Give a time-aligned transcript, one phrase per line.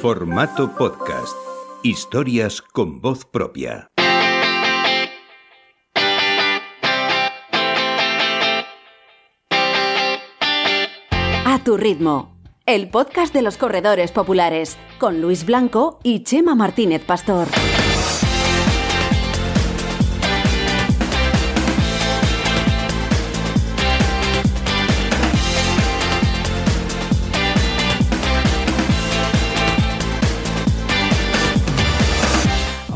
[0.00, 1.36] Formato podcast.
[1.84, 3.88] Historias con voz propia.
[11.44, 12.36] A tu ritmo.
[12.66, 17.46] El podcast de los corredores populares con Luis Blanco y Chema Martínez Pastor.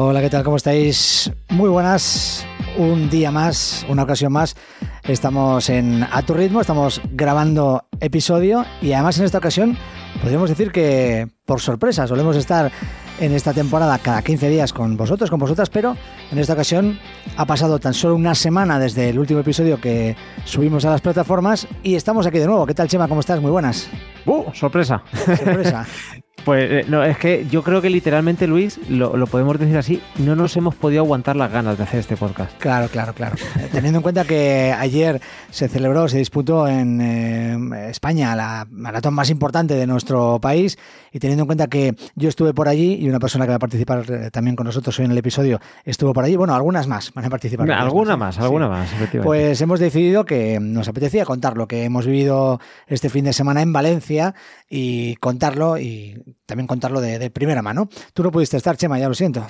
[0.04, 0.42] Hola, ¿qué tal?
[0.42, 1.30] ¿Cómo estáis?
[1.50, 2.44] Muy buenas.
[2.76, 4.56] Un día más, una ocasión más.
[5.04, 9.78] Estamos en A tu ritmo, estamos grabando episodio y además en esta ocasión
[10.20, 12.72] podríamos decir que por sorpresa solemos estar
[13.20, 15.96] en esta temporada cada 15 días con vosotros, con vosotras, pero
[16.32, 16.98] en esta ocasión
[17.36, 21.68] ha pasado tan solo una semana desde el último episodio que subimos a las plataformas
[21.84, 22.66] y estamos aquí de nuevo.
[22.66, 23.06] ¿Qué tal, Chema?
[23.06, 23.40] ¿Cómo estás?
[23.40, 23.88] Muy buenas.
[24.26, 24.52] ¡Uh!
[24.52, 25.04] Sorpresa.
[25.14, 25.86] Sorpresa.
[26.44, 30.02] Pues eh, no, es que yo creo que literalmente, Luis, lo, lo, podemos decir así,
[30.18, 32.56] no nos hemos podido aguantar las ganas de hacer este podcast.
[32.58, 33.36] Claro, claro, claro.
[33.58, 35.20] Eh, Teniendo en cuenta que ayer
[35.50, 40.78] se celebró, se disputó en eh, España la maratón más importante de nuestro país
[41.12, 43.60] y teniendo en cuenta que yo estuve por allí y una persona que va a
[43.60, 47.26] participar también con nosotros hoy en el episodio estuvo por allí, bueno, algunas más van
[47.26, 47.70] a participar.
[47.70, 49.26] Alguna más, más, alguna más, efectivamente.
[49.26, 53.62] Pues hemos decidido que nos apetecía contar lo que hemos vivido este fin de semana
[53.62, 54.34] en Valencia
[54.68, 57.88] y contarlo y también contarlo de, de, primera mano.
[58.14, 59.46] Tú no pudiste estar, Chema, ya lo siento.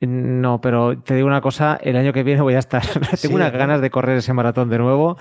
[0.00, 2.82] No, pero te digo una cosa, el año que viene voy a estar.
[2.92, 3.34] Tengo sí.
[3.34, 5.18] unas ganas de correr ese maratón de nuevo.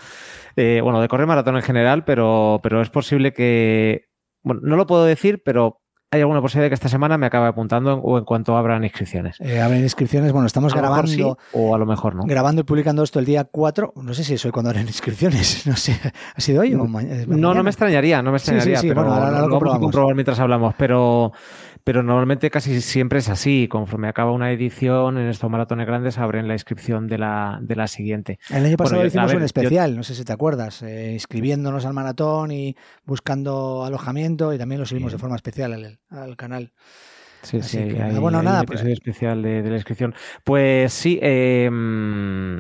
[0.55, 4.05] Eh, bueno, de correr maratón en general, pero, pero es posible que.
[4.43, 7.47] Bueno, no lo puedo decir, pero hay alguna posibilidad de que esta semana me acabe
[7.47, 9.37] apuntando en, o en cuanto abran inscripciones.
[9.41, 11.07] Eh, abren inscripciones, bueno, estamos a grabando.
[11.07, 11.21] Sí,
[11.53, 12.23] o a lo mejor no.
[12.23, 13.93] Grabando y publicando esto el día 4.
[13.97, 15.67] No sé si es hoy cuando abren inscripciones.
[15.67, 15.99] No sé.
[16.35, 17.25] ¿Ha sido hoy o mañana?
[17.27, 18.77] No, no me extrañaría, no me extrañaría.
[18.77, 18.89] Sí, sí, sí.
[18.89, 20.75] pero bueno, ahora lo, lo vamos a comprobar mientras hablamos.
[20.77, 21.33] Pero,
[21.87, 23.69] pero normalmente casi siempre es así.
[23.69, 27.87] Conforme acaba una edición, en estos maratones grandes abren la inscripción de la, de la
[27.87, 28.39] siguiente.
[28.49, 31.13] El año pasado Bueno, hicimos ver, un especial, yo- no sé si te acuerdas, eh,
[31.13, 32.75] inscribiéndonos al maratón y
[33.05, 36.73] buscando alojamiento y también lo subimos de forma especial al, al canal.
[37.43, 39.75] Sí, Así sí, que, hay, bueno, hay nada, un pues- episodio especial de, de la
[39.77, 40.13] inscripción.
[40.43, 42.57] Pues sí, eh, mm,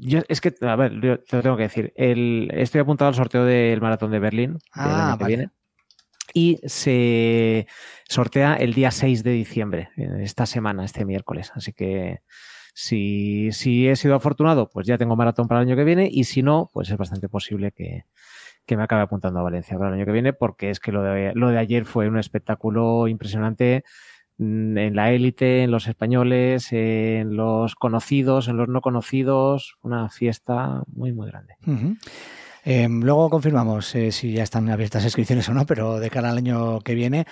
[0.00, 1.92] yo, es que, a ver, yo te lo tengo que decir.
[1.96, 5.36] El, estoy apuntado al sorteo del maratón de Berlín del Ah, año que vale.
[5.36, 5.50] viene.
[6.36, 7.66] Y se
[8.08, 11.52] sortea el día 6 de diciembre, eh, esta semana, este miércoles.
[11.54, 12.20] Así que
[12.74, 16.08] si, si he sido afortunado, pues ya tengo maratón para el año que viene.
[16.10, 18.04] Y si no, pues es bastante posible que,
[18.66, 21.02] que me acabe apuntando a Valencia para el año que viene, porque es que lo
[21.02, 23.84] de, lo de ayer fue un espectáculo impresionante
[24.38, 30.08] mm, en la élite, en los españoles, en los conocidos, en los no conocidos, una
[30.08, 31.54] fiesta muy, muy grande.
[32.66, 36.38] Eh, luego confirmamos eh, si ya están abiertas inscripciones o no, pero de cara al
[36.38, 37.26] año que viene.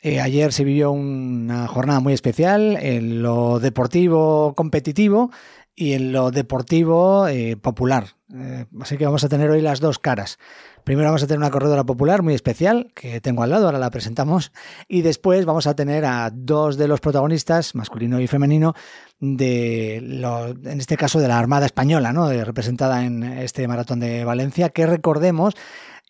[0.00, 5.30] Eh, ayer se vivió una jornada muy especial en lo deportivo competitivo
[5.74, 8.16] y en lo deportivo eh, popular.
[8.34, 10.38] Eh, así que vamos a tener hoy las dos caras.
[10.84, 13.90] Primero vamos a tener una corredora popular muy especial que tengo al lado, ahora la
[13.90, 14.52] presentamos,
[14.88, 18.74] y después vamos a tener a dos de los protagonistas, masculino y femenino,
[19.20, 22.30] de lo, en este caso de la Armada Española, ¿no?
[22.30, 25.54] Representada en este maratón de Valencia, que recordemos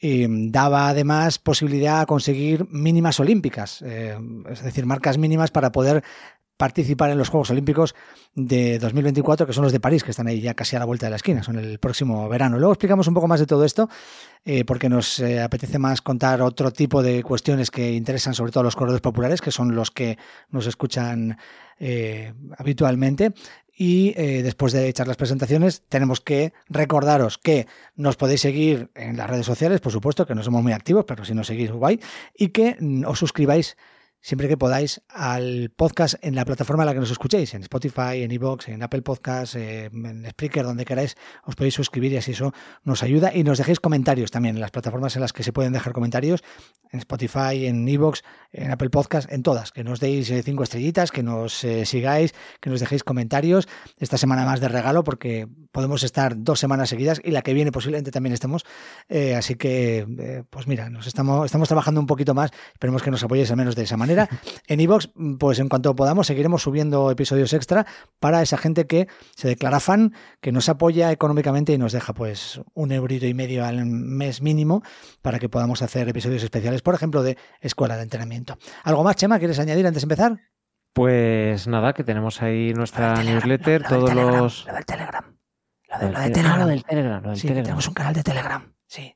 [0.01, 4.17] eh, daba además posibilidad a conseguir mínimas olímpicas, eh,
[4.51, 6.05] es decir, marcas mínimas para poder
[6.59, 7.95] participar en los Juegos Olímpicos
[8.35, 11.07] de 2024, que son los de París, que están ahí ya casi a la vuelta
[11.07, 12.59] de la esquina, son el próximo verano.
[12.59, 13.89] Luego explicamos un poco más de todo esto,
[14.45, 18.63] eh, porque nos eh, apetece más contar otro tipo de cuestiones que interesan sobre todo
[18.63, 20.19] a los corredores populares, que son los que
[20.51, 21.39] nos escuchan
[21.79, 23.33] eh, habitualmente.
[23.81, 29.17] Y eh, después de echar las presentaciones, tenemos que recordaros que nos podéis seguir en
[29.17, 32.01] las redes sociales, por supuesto, que no somos muy activos, pero si nos seguís, guay,
[32.37, 33.77] y que mm, os suscribáis
[34.21, 38.23] siempre que podáis al podcast en la plataforma en la que nos escuchéis, en Spotify,
[38.23, 42.33] en iVoox, en Apple Podcasts, eh, en Spreaker, donde queráis, os podéis suscribir y así
[42.33, 42.53] eso
[42.85, 45.73] nos ayuda y nos dejéis comentarios también en las plataformas en las que se pueden
[45.73, 46.43] dejar comentarios.
[46.91, 48.23] en Spotify, en Evox,
[48.53, 49.73] en Apple Podcast, en todas.
[49.73, 53.69] Que nos deis eh, cinco estrellitas, que nos eh, sigáis, que nos dejéis comentarios.
[53.99, 57.73] Esta semana más de regalo porque podemos estar dos semanas seguidas y la que viene
[57.73, 58.65] posiblemente también estemos.
[59.09, 62.51] Eh, así que, pues mira, nos estamos, estamos trabajando un poquito más.
[62.73, 64.08] Esperemos que nos apoyéis al menos de esa manera.
[64.67, 67.87] En Evox, pues en cuanto podamos, seguiremos subiendo episodios extra
[68.21, 72.61] para esa gente que se declara fan, que nos apoya económicamente y nos deja pues
[72.75, 74.83] un eurito y medio al mes mínimo
[75.23, 78.59] para que podamos hacer episodios especiales, por ejemplo, de escuela de entrenamiento.
[78.85, 80.41] ¿Algo más, Chema, quieres añadir antes de empezar?
[80.93, 84.67] Pues nada, que tenemos ahí nuestra newsletter, todos los...
[84.67, 85.25] Lo del Telegram.
[85.89, 86.53] Lo, de, del Telegram.
[86.53, 87.23] Ah, lo del Telegram.
[87.23, 87.65] Lo del sí, Telegram.
[87.65, 88.78] tenemos un canal de Telegram.
[88.91, 89.15] Sí.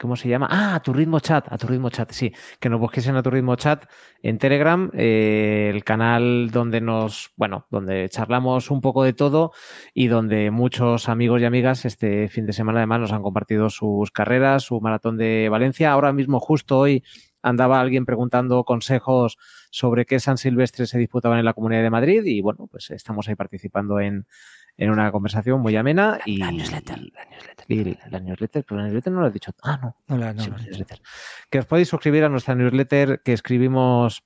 [0.00, 0.48] ¿Cómo se llama?
[0.50, 2.32] Ah, a tu ritmo chat, a tu ritmo chat, sí.
[2.58, 3.84] Que nos busquéis en a tu ritmo chat
[4.22, 9.52] en Telegram, eh, el canal donde nos, bueno, donde charlamos un poco de todo
[9.92, 14.10] y donde muchos amigos y amigas este fin de semana además nos han compartido sus
[14.12, 15.92] carreras, su maratón de Valencia.
[15.92, 17.04] Ahora mismo, justo hoy,
[17.42, 19.36] andaba alguien preguntando consejos
[19.70, 23.28] sobre qué San Silvestre se disputaban en la Comunidad de Madrid y bueno, pues estamos
[23.28, 24.26] ahí participando en,
[24.78, 28.84] en una conversación muy amena y la newsletter, la newsletter, y la newsletter, pero la
[28.84, 29.52] newsletter no lo he dicho.
[29.62, 29.96] Ah, no.
[30.08, 31.00] No, la, no, Sí, no, newsletter.
[31.50, 34.24] Que os podéis suscribir a nuestra newsletter que escribimos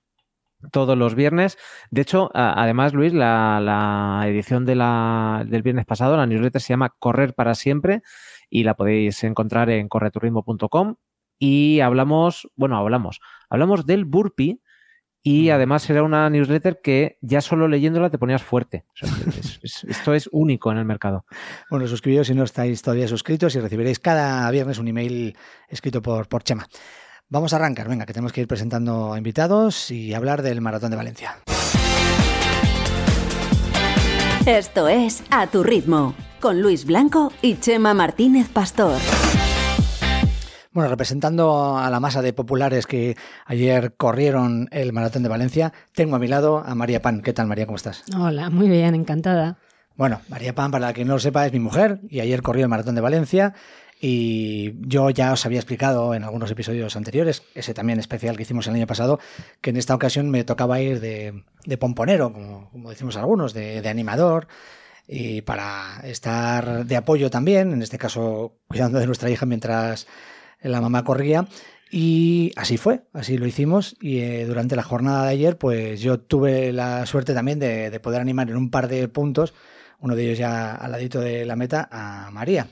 [0.72, 1.56] todos los viernes.
[1.90, 6.72] De hecho, además, Luis, la, la edición de la, del viernes pasado, la newsletter se
[6.72, 8.02] llama Correr para siempre
[8.50, 10.96] y la podéis encontrar en correturritmo.com.
[11.38, 14.60] Y hablamos, bueno, hablamos, hablamos del burpee
[15.22, 18.84] y además será una newsletter que ya solo leyéndola te ponías fuerte.
[18.94, 19.08] O sea,
[19.38, 21.24] es- es- esto es único en el mercado.
[21.70, 25.36] Bueno, suscribíos si no estáis todavía suscritos y recibiréis cada viernes un email
[25.68, 26.66] escrito por, por Chema.
[27.28, 30.96] Vamos a arrancar, venga, que tenemos que ir presentando invitados y hablar del Maratón de
[30.96, 31.36] Valencia.
[34.46, 38.98] Esto es A Tu Ritmo, con Luis Blanco y Chema Martínez Pastor.
[40.72, 46.14] Bueno, representando a la masa de populares que ayer corrieron el Maratón de Valencia, tengo
[46.14, 47.22] a mi lado a María Pan.
[47.22, 47.66] ¿Qué tal, María?
[47.66, 48.04] ¿Cómo estás?
[48.16, 49.58] Hola, muy bien, encantada.
[49.96, 52.68] Bueno, María Pan, para quien no lo sepa, es mi mujer y ayer corrió el
[52.68, 53.52] Maratón de Valencia
[54.00, 58.68] y yo ya os había explicado en algunos episodios anteriores, ese también especial que hicimos
[58.68, 59.18] el año pasado,
[59.60, 63.82] que en esta ocasión me tocaba ir de, de pomponero, como, como decimos algunos, de,
[63.82, 64.46] de animador
[65.08, 70.06] y para estar de apoyo también, en este caso cuidando de nuestra hija mientras
[70.62, 71.46] la mamá corría.
[71.90, 73.96] Y así fue, así lo hicimos.
[74.00, 78.00] Y eh, durante la jornada de ayer, pues yo tuve la suerte también de, de
[78.00, 79.54] poder animar en un par de puntos,
[79.98, 82.68] uno de ellos ya al ladito de la meta, a María.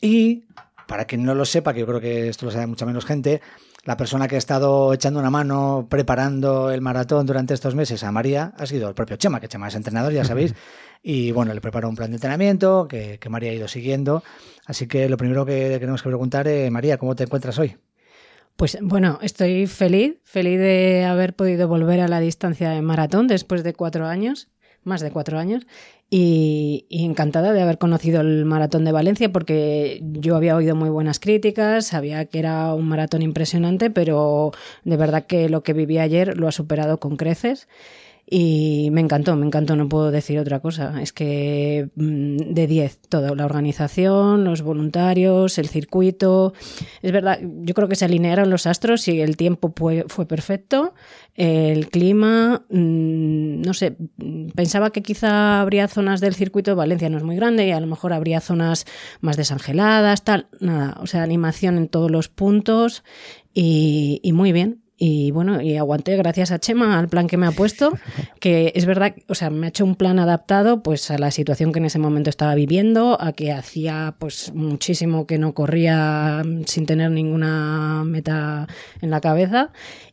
[0.00, 0.44] Y
[0.86, 3.40] para quien no lo sepa, que yo creo que esto lo sabe mucha menos gente,
[3.86, 8.10] la persona que ha estado echando una mano preparando el maratón durante estos meses a
[8.10, 10.54] María ha sido el propio Chema, que Chema es entrenador, ya sabéis.
[11.08, 14.24] Y bueno, le preparó un plan de entrenamiento que, que María ha ido siguiendo.
[14.64, 17.76] Así que lo primero que tenemos que preguntar es, María, ¿cómo te encuentras hoy?
[18.56, 23.62] Pues bueno, estoy feliz, feliz de haber podido volver a la distancia de maratón después
[23.62, 24.48] de cuatro años,
[24.86, 25.66] más de cuatro años,
[26.08, 31.18] y, encantada de haber conocido el maratón de Valencia porque yo había oído muy buenas
[31.18, 34.52] críticas, sabía que era un maratón impresionante, pero
[34.84, 37.68] de verdad que lo que viví ayer lo ha superado con creces.
[38.28, 41.00] Y me encantó, me encantó, no puedo decir otra cosa.
[41.00, 46.52] Es que mm, de 10 todo, la organización, los voluntarios, el circuito.
[47.02, 50.92] Es verdad, yo creo que se alinearon los astros y el tiempo fue, fue perfecto.
[51.34, 53.96] El clima, mm, no sé,
[54.56, 57.86] pensaba que quizá habría zonas del circuito, Valencia no es muy grande y a lo
[57.86, 58.86] mejor habría zonas
[59.20, 60.48] más desangeladas, tal.
[60.58, 63.04] Nada, o sea, animación en todos los puntos
[63.54, 64.85] y muy bien.
[64.98, 67.92] Y bueno, y aguanté gracias a Chema al plan que me ha puesto,
[68.40, 71.72] que es verdad, o sea, me ha hecho un plan adaptado pues a la situación
[71.72, 76.86] que en ese momento estaba viviendo, a que hacía pues muchísimo que no corría sin
[76.86, 78.68] tener ninguna meta
[79.02, 79.70] en la cabeza.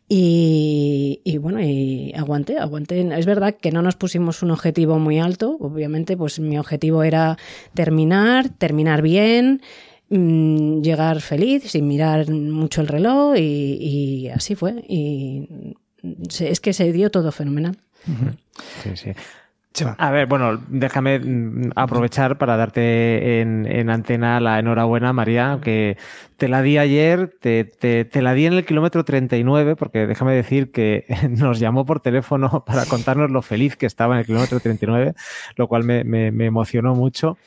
[0.09, 3.07] Y, y bueno, y aguanté, aguanté.
[3.17, 7.37] Es verdad que no nos pusimos un objetivo muy alto, obviamente, pues mi objetivo era
[7.73, 9.61] terminar, terminar bien,
[10.09, 13.41] mm, llegar feliz, sin mirar mucho el reloj y,
[13.79, 14.83] y así fue.
[14.87, 15.75] Y
[16.29, 17.77] se- es que se dio todo fenomenal.
[18.83, 19.11] Sí, sí.
[19.97, 25.97] A ver, bueno, déjame mm, aprovechar para darte en, en antena la enhorabuena, María, que
[26.37, 30.35] te la di ayer, te, te- te la di en el kilómetro 39, porque déjame
[30.35, 34.59] decir que nos llamó por teléfono para contarnos lo feliz que estaba en el kilómetro
[34.59, 35.13] 39,
[35.55, 37.37] lo cual me, me- me emocionó mucho.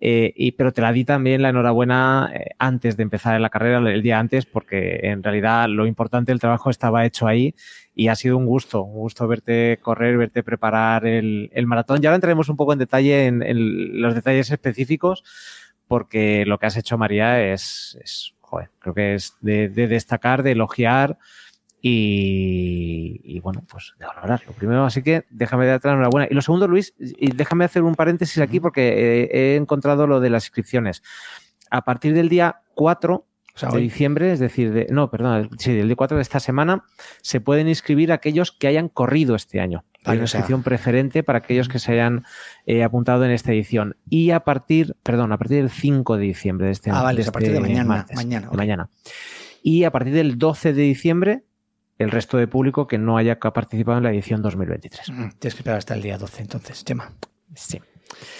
[0.00, 3.78] Eh, y, pero te la di también la enhorabuena eh, antes de empezar la carrera,
[3.78, 7.54] el día antes, porque en realidad lo importante del trabajo estaba hecho ahí
[7.94, 12.00] y ha sido un gusto, un gusto verte correr, verte preparar el, el maratón.
[12.00, 15.22] Ya ahora entraremos un poco en detalle en, en los detalles específicos,
[15.86, 20.42] porque lo que has hecho, María, es, es joder, creo que es de, de destacar,
[20.42, 21.18] de elogiar
[21.80, 24.42] y, y, bueno, pues de valorar.
[24.46, 26.28] Lo primero, así que déjame darte la enhorabuena.
[26.30, 30.18] Y lo segundo, Luis, y déjame hacer un paréntesis aquí porque he, he encontrado lo
[30.18, 31.02] de las inscripciones.
[31.70, 35.48] A partir del día 4 O sea, de hoy- diciembre, es decir, de, no, perdón,
[35.58, 36.84] sí, del día 4 de esta semana,
[37.22, 39.84] se pueden inscribir aquellos que hayan corrido este año.
[39.98, 42.24] Hay Vale, una sea- inscripción preferente para aquellos que se hayan
[42.66, 43.96] eh, apuntado en esta edición.
[44.10, 47.28] Y a partir, perdón, a partir del 5 de diciembre de este Ah, vale, de
[47.28, 48.56] a partir de este mañana, martes, mañana, de ok.
[48.56, 48.90] mañana.
[49.62, 51.44] Y a partir del 12 de diciembre,
[51.98, 55.08] el resto de público que no haya participado en la edición 2023.
[55.10, 57.12] Mm, Tienes que esperar hasta el día 12, entonces, Chema.
[57.54, 57.80] Sí.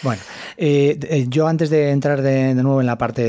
[0.03, 0.23] Bueno,
[0.57, 3.23] eh, eh, yo antes de entrar de, nuevo en la parte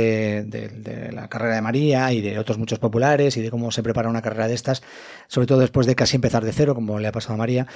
[0.43, 4.09] de la carrera de María y de otros muchos populares y de cómo se prepara
[4.09, 4.83] una carrera de estas,
[5.27, 7.67] sobre todo después de casi empezar de cero, como le ha pasado a María,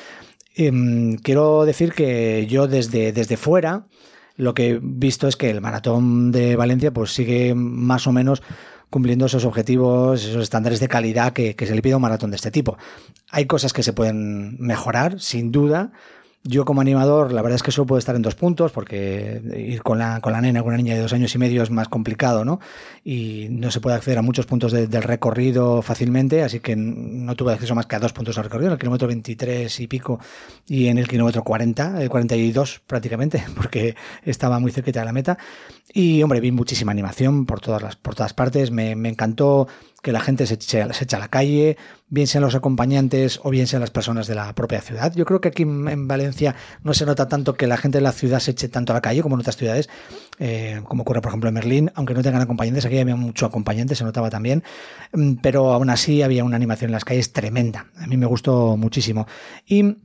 [0.55, 3.85] em, quiero decir que yo desde, desde fuera
[4.39, 8.41] lo que he visto es que el maratón de Valencia pues sigue más o menos
[8.89, 12.31] cumpliendo esos objetivos, esos estándares de calidad que, que se le pide a un maratón
[12.31, 12.77] de este tipo.
[13.29, 15.91] Hay cosas que se pueden mejorar, sin duda.
[16.45, 19.83] Yo como animador, la verdad es que solo puedo estar en dos puntos, porque ir
[19.83, 21.89] con la, con la nena, con una niña de dos años y medio es más
[21.89, 22.61] complicado, ¿no?
[23.03, 27.35] Y no se puede acceder a muchos puntos de- del recorrido fácilmente, así que no
[27.35, 30.21] tuve acceso más que a dos puntos del recorrido, en el kilómetro 23 y pico
[30.65, 35.37] y en el kilómetro 40, el 42 prácticamente, porque estaba muy cerquita de la meta.
[35.93, 38.71] Y hombre, vi muchísima animación por todas las, por todas partes.
[38.71, 39.67] Me encantó
[40.01, 41.77] que la gente se eche, se eche a la calle,
[42.07, 45.13] bien sean los acompañantes o bien sean las personas de la propia ciudad.
[45.15, 48.03] Yo creo que aquí en en Valencia no se nota tanto que la gente de
[48.03, 49.89] la ciudad se eche tanto a la calle como en otras ciudades,
[50.39, 53.95] eh, como ocurre por ejemplo en Berlín, aunque no tengan acompañantes, aquí había mucho acompañante,
[53.95, 54.63] se notaba también,
[55.13, 57.87] Mm, pero aún así había una animación en las calles tremenda.
[57.97, 59.27] A mí me gustó muchísimo.
[59.65, 59.97] Y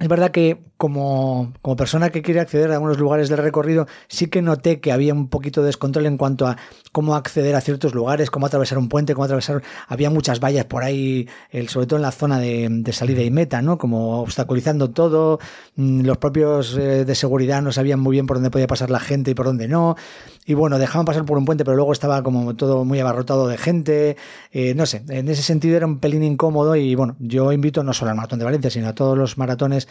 [0.00, 4.28] es verdad que como, como persona que quiere acceder a algunos lugares del recorrido, sí
[4.28, 6.56] que noté que había un poquito de descontrol en cuanto a
[6.90, 9.62] cómo acceder a ciertos lugares, cómo atravesar un puente, cómo atravesar...
[9.88, 11.28] Había muchas vallas por ahí,
[11.68, 13.76] sobre todo en la zona de, de salida y meta, ¿no?
[13.76, 15.38] Como obstaculizando todo.
[15.76, 19.00] Mm, Los propios eh, de seguridad no sabían muy bien por dónde podía pasar la
[19.00, 19.96] gente y por dónde no.
[20.46, 23.58] Y bueno, dejaban pasar por un puente, pero luego estaba como todo muy abarrotado de
[23.58, 24.16] gente.
[24.52, 27.92] Eh, no sé, en ese sentido era un pelín incómodo y bueno, yo invito no
[27.92, 29.86] solo al Maratón de Valencia, sino a todos los maratones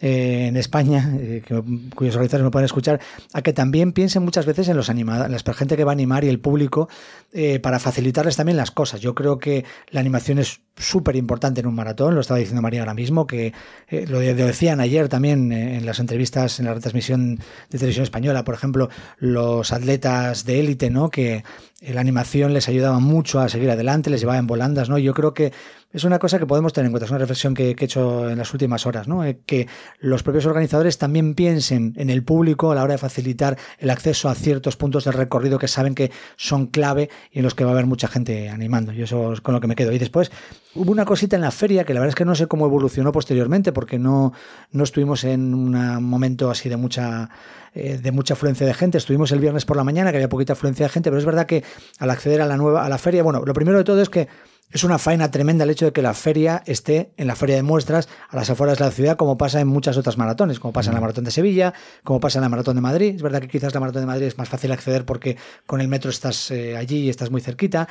[0.00, 1.62] eh, en España, eh, que-
[1.94, 3.00] cuyos organizadores me pueden escuchar,
[3.32, 6.24] a que también piensen muchas veces en los animadores, la gente que va a animar
[6.24, 6.88] y el público
[7.32, 9.00] eh, para facilitarles también las cosas.
[9.00, 12.80] Yo creo que la animación es súper importante en un maratón, lo estaba diciendo María
[12.80, 13.52] ahora mismo, que
[13.90, 17.36] lo de- lo decían ayer también en las entrevistas en la retransmisión
[17.70, 21.08] de televisión española, por ejemplo, los atletas de élite, ¿no?
[21.10, 21.44] Que
[21.80, 24.98] la animación les ayudaba mucho a seguir adelante, les llevaba en volandas, ¿no?
[24.98, 25.52] Yo creo que
[25.96, 28.36] es una cosa que podemos tener en cuenta, es una reflexión que, he hecho en
[28.36, 29.24] las últimas horas, ¿no?
[29.24, 29.66] Eh, que
[29.98, 34.28] los propios organizadores también piensen en el público a la hora de facilitar el acceso
[34.28, 37.70] a ciertos puntos del recorrido que saben que son clave y en los que va
[37.70, 38.92] a haber mucha gente animando.
[38.92, 39.90] Yo eso es con lo que me quedo.
[39.90, 40.30] Y después
[40.74, 43.10] hubo una cosita en la feria que la verdad es que no sé cómo evolucionó
[43.10, 44.34] posteriormente porque no,
[44.72, 47.30] no estuvimos en un momento así de mucha
[47.72, 48.98] eh, de mucha afluencia de gente.
[48.98, 51.46] Estuvimos el viernes por la mañana, que había poquita afluencia de gente, pero es verdad
[51.46, 51.64] que
[51.98, 54.28] al acceder a la nueva, a la feria, bueno, lo primero de todo es que
[54.72, 57.62] es una faena tremenda el hecho de que la feria esté en la feria de
[57.62, 60.90] muestras a las afueras de la ciudad, como pasa en muchas otras maratones, como pasa
[60.90, 61.72] en la maratón de Sevilla,
[62.04, 63.14] como pasa en la maratón de Madrid.
[63.14, 65.88] Es verdad que quizás la maratón de Madrid es más fácil acceder porque con el
[65.88, 67.88] metro estás eh, allí y estás muy cerquita.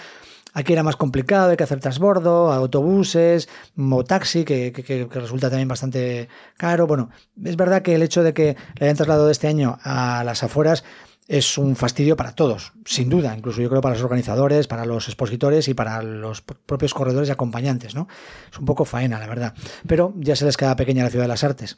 [0.54, 5.68] Aquí era más complicado, hay que hacer transbordo, autobuses o taxi, que, que- resulta también
[5.68, 6.88] bastante caro.
[6.88, 7.10] Bueno,
[7.44, 10.86] es verdad que el hecho de que le hayan trasladado este año a las afueras
[11.28, 15.08] es un fastidio para todos, sin duda, incluso yo creo para los organizadores, para los
[15.08, 18.08] expositores y para los propios corredores y acompañantes, ¿no?
[18.52, 19.54] Es un poco faena, la verdad.
[19.88, 21.78] Pero ya se les queda pequeña la ciudad de las artes.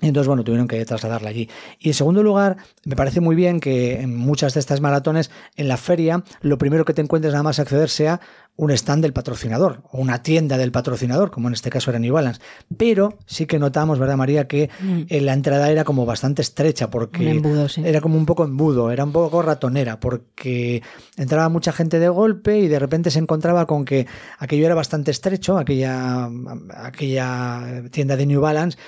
[0.00, 1.48] Entonces, bueno, tuvieron que trasladarla allí.
[1.78, 5.68] Y en segundo lugar, me parece muy bien que en muchas de estas maratones, en
[5.68, 8.20] la feria, lo primero que te encuentres nada más acceder sea
[8.56, 12.14] un stand del patrocinador o una tienda del patrocinador, como en este caso era New
[12.14, 12.40] Balance.
[12.76, 14.70] Pero sí que notamos, ¿verdad, María, que
[15.08, 17.82] eh, la entrada era como bastante estrecha porque Un embudo, sí.
[17.84, 20.82] era como un poco embudo, era un poco ratonera, porque
[21.16, 24.06] entraba mucha gente de golpe y de repente se encontraba con que
[24.38, 26.28] aquello era bastante estrecho, aquella,
[26.76, 28.78] aquella tienda de New Balance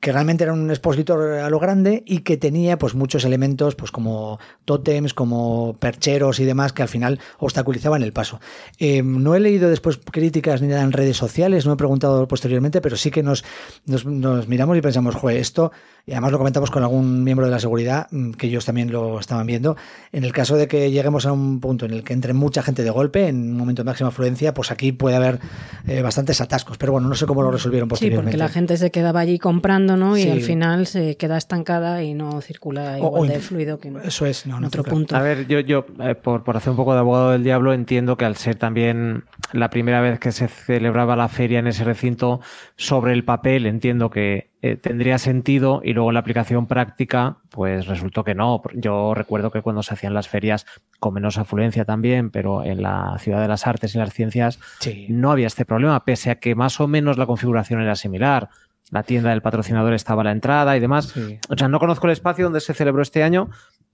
[0.00, 3.90] que realmente era un expositor a lo grande y que tenía pues muchos elementos pues
[3.90, 8.40] como tótems, como percheros y demás que al final obstaculizaban el paso.
[8.78, 12.80] Eh, no he leído después críticas ni nada en redes sociales, no he preguntado posteriormente,
[12.80, 13.44] pero sí que nos,
[13.84, 15.70] nos, nos miramos y pensamos, joder, esto
[16.06, 19.18] y además lo comentamos con algún miembro de la seguridad, mm, que ellos también lo
[19.20, 19.76] estaban viendo,
[20.12, 22.82] en el caso de que lleguemos a un punto en el que entre mucha gente
[22.82, 25.38] de golpe, en un momento de máxima afluencia, pues aquí puede haber
[25.86, 26.78] eh, bastantes atascos.
[26.78, 28.32] Pero bueno, no sé cómo lo resolvieron Sí, posteriormente.
[28.32, 30.16] porque la gente se quedaba allí comprando, ¿no?
[30.16, 30.30] Y Sí.
[30.30, 34.46] al final se queda estancada y no circula igual o de fluido que Eso es,
[34.46, 34.94] no, en no otro circula.
[34.96, 35.16] punto.
[35.16, 38.16] A ver, yo, yo eh, por, por hacer un poco de abogado del diablo, entiendo
[38.16, 42.40] que al ser también la primera vez que se celebraba la feria en ese recinto,
[42.76, 48.24] sobre el papel entiendo que eh, tendría sentido y luego la aplicación práctica, pues resultó
[48.24, 48.60] que no.
[48.74, 50.66] Yo recuerdo que cuando se hacían las ferias,
[50.98, 55.06] con menos afluencia también, pero en la Ciudad de las Artes y las Ciencias, Sí.
[55.08, 58.50] no había este problema, pese a que más o menos la configuración era similar.
[58.90, 61.06] La tienda del patrocinador estaba a la entrada y demás.
[61.08, 61.38] Sí.
[61.48, 63.48] O sea, no conozco el espacio donde se celebró este año,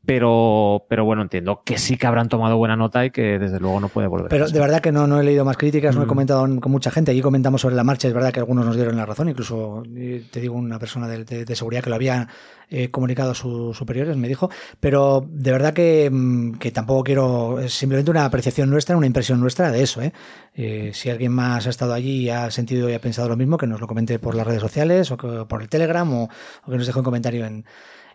[0.07, 3.81] pero, pero bueno, entiendo que sí que habrán tomado buena nota y que desde luego
[3.81, 4.29] no puede volver.
[4.29, 6.09] Pero de verdad que no, no he leído más críticas, no he Mm.
[6.09, 7.11] comentado con mucha gente.
[7.11, 10.41] Allí comentamos sobre la marcha, es verdad que algunos nos dieron la razón, incluso te
[10.41, 12.29] digo una persona de, de- de seguridad que lo había
[12.69, 14.51] eh, comunicado a sus superiores, me dijo.
[14.81, 19.41] Pero de verdad que, mm, que tampoco quiero, es simplemente una apreciación nuestra, una impresión
[19.41, 20.03] nuestra de eso.
[20.03, 20.13] ¿eh?
[20.55, 23.57] Eh, si alguien más ha estado allí y ha sentido y ha pensado lo mismo,
[23.57, 26.25] que nos lo comente por las redes sociales o que- por el Telegram o,
[26.65, 27.65] o que nos deje un comentario en,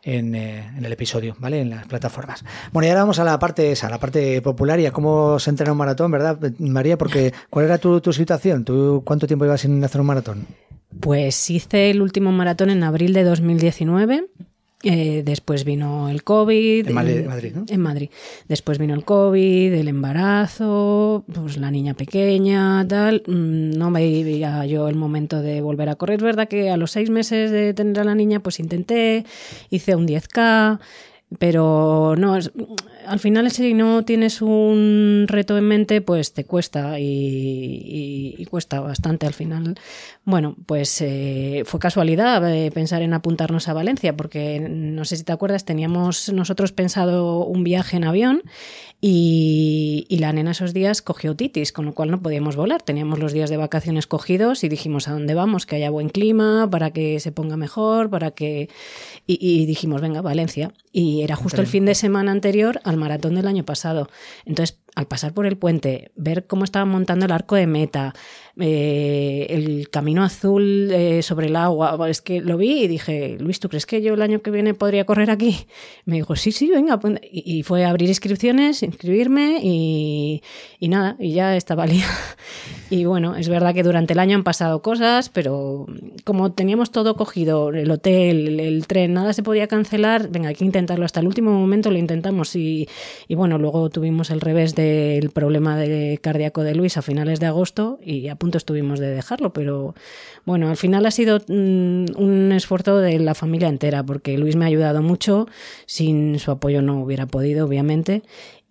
[0.03, 1.61] en, eh, en el episodio, ¿vale?
[1.61, 2.43] En las plataformas.
[2.71, 5.49] Bueno, y ahora vamos a la parte esa, la parte popular y a cómo se
[5.49, 6.97] entrena un maratón, ¿verdad, María?
[6.97, 8.65] Porque, ¿cuál era tu, tu situación?
[8.65, 10.47] ¿Tú cuánto tiempo ibas sin hacer un maratón?
[10.99, 14.25] Pues hice el último maratón en abril de 2019.
[14.83, 16.87] Eh, después vino el COVID.
[16.87, 17.65] En Madrid- eh, Madrid, ¿no?
[17.67, 18.09] En Madrid.
[18.47, 23.23] Después vino el COVID, el embarazo, pues la niña pequeña, tal.
[23.27, 26.17] Mm, No veía yo el momento de volver a correr.
[26.17, 29.25] Es verdad que a los seis meses de tener a la niña, pues intenté,
[29.69, 30.79] hice un 10K.
[31.39, 32.51] Pero no, es-
[33.07, 38.81] al final si no tienes un reto en mente, pues te cuesta y, y- cuesta
[38.81, 39.75] bastante al final.
[40.25, 45.23] Bueno, pues eh, fue casualidad eh, pensar en apuntarnos a Valencia, porque no sé si
[45.23, 48.41] te acuerdas, teníamos nosotros pensado un viaje en avión
[49.01, 52.83] y, y la nena esos días cogió titis, con lo cual no podíamos volar.
[52.83, 56.69] Teníamos los días de vacaciones cogidos y dijimos a dónde vamos, que haya buen clima,
[56.69, 58.69] para que se ponga mejor, para que...
[59.25, 60.71] Y, y dijimos, venga, Valencia.
[60.91, 64.07] Y era justo el fin de semana anterior al maratón del año pasado.
[64.45, 68.13] Entonces, al pasar por el puente, ver cómo estaban montando el arco de meta,
[68.61, 73.59] eh, el camino azul eh, sobre el agua, es que lo vi y dije, Luis,
[73.59, 75.65] ¿tú crees que yo el año que viene podría correr aquí?
[76.05, 76.93] Me dijo, sí, sí, venga.
[76.93, 77.21] apunta".
[77.31, 80.41] Y, fue a abrir inscripciones, inscribirme y,
[80.81, 82.17] nada, y ya estaba liada.
[82.89, 85.85] Y bueno, es verdad que durante el año han pasado cosas, pero
[86.25, 90.65] como teníamos todo cogido, el hotel, el, tren, nada se podía cancelar, venga, hay que
[90.65, 92.89] intentarlo hasta el último momento, lo intentamos y,
[93.27, 97.45] y bueno, luego tuvimos el revés del problema de cardíaco de Luis a finales de
[97.45, 99.95] agosto y a punto estuvimos de dejarlo, pero
[100.45, 104.65] bueno, al final ha sido mm, un esfuerzo de la familia entera, porque Luis me
[104.65, 105.47] ha ayudado mucho,
[105.85, 108.23] sin su apoyo no hubiera podido, obviamente.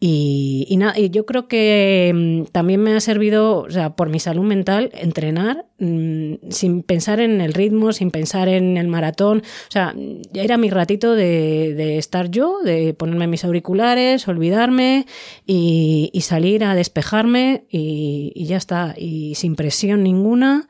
[0.03, 0.67] Y,
[1.11, 5.67] yo creo que mm, también me ha servido, o sea, por mi salud mental, entrenar
[5.79, 9.43] mm, sin pensar en el ritmo, sin pensar en el maratón.
[9.69, 9.95] O sea,
[10.33, 15.05] era mi ratito de, estar yo, de ponerme mis auriculares, olvidarme
[15.47, 18.95] y, y salir a despejarme y ya está.
[18.97, 20.67] Y sin presión ninguna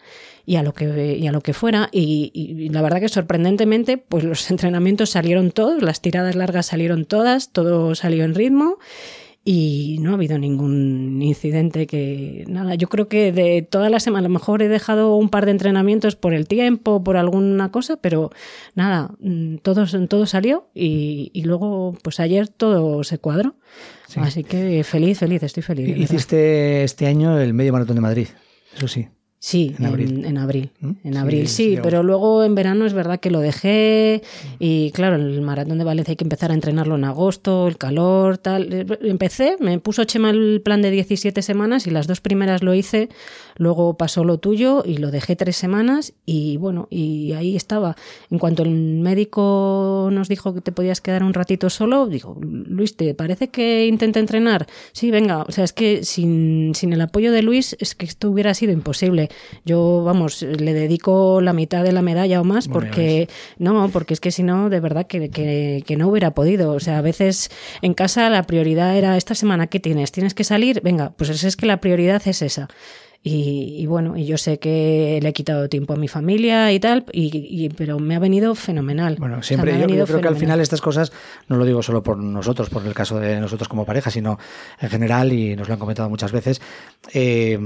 [0.51, 3.99] y a lo que y a lo que fuera y, y la verdad que sorprendentemente
[3.99, 8.79] pues los entrenamientos salieron todos las tiradas largas salieron todas todo salió en ritmo
[9.45, 14.27] y no ha habido ningún incidente que nada yo creo que de toda la semana
[14.27, 17.97] a lo mejor he dejado un par de entrenamientos por el tiempo por alguna cosa
[17.99, 18.33] pero
[18.75, 23.55] nada mm, todo todo salió y, y luego pues ayer todo se cuadró
[24.17, 26.03] así que feliz feliz estoy feliz verdad.
[26.03, 28.27] Hiciste este año el medio maratón de Madrid,
[28.77, 29.07] eso sí.
[29.43, 30.25] Sí, En abril.
[30.27, 30.91] En, abril, ¿Mm?
[31.03, 34.21] en Sí, abril, sí, sí, pero luego en verano es verdad que lo dejé
[34.59, 38.37] y claro, el maratón de Valencia hay que empezar a entrenarlo en agosto, el calor,
[38.37, 38.87] tal.
[39.01, 43.09] Empecé, me puso Chema el plan de 17 semanas y las dos primeras lo hice,
[43.61, 47.95] luego pasó lo tuyo y lo dejé tres semanas y bueno, y ahí estaba.
[48.31, 52.97] En cuanto el médico nos dijo que te podías quedar un ratito solo, digo, Luis,
[52.97, 54.67] ¿te parece que intente entrenar?
[54.93, 58.31] Sí, venga, o sea, es que sin, sin el apoyo de Luis es que esto
[58.31, 59.29] hubiera sido imposible.
[59.67, 64.21] Yo, vamos, le dedico la mitad de la medalla o más porque, no, porque es
[64.21, 66.73] que si no, de verdad que, que, que no hubiera podido.
[66.73, 67.51] O sea, a veces
[67.83, 70.13] en casa la prioridad era esta semana, ¿qué tienes?
[70.13, 70.81] ¿Tienes que salir?
[70.81, 72.69] Venga, pues es que la prioridad es esa.
[73.23, 76.81] Y, y bueno, y yo sé que le he quitado tiempo a mi familia y
[76.81, 77.31] tal, y,
[77.65, 79.17] y- pero me ha venido fenomenal.
[79.19, 81.13] Bueno, O sea, siempre yo, creo que al final estas cosas,
[81.47, 84.39] no lo digo solo por nosotros, por el caso de nosotros como pareja, sino
[84.81, 86.63] en general, y nos lo han comentado muchas veces,
[87.13, 87.59] eh,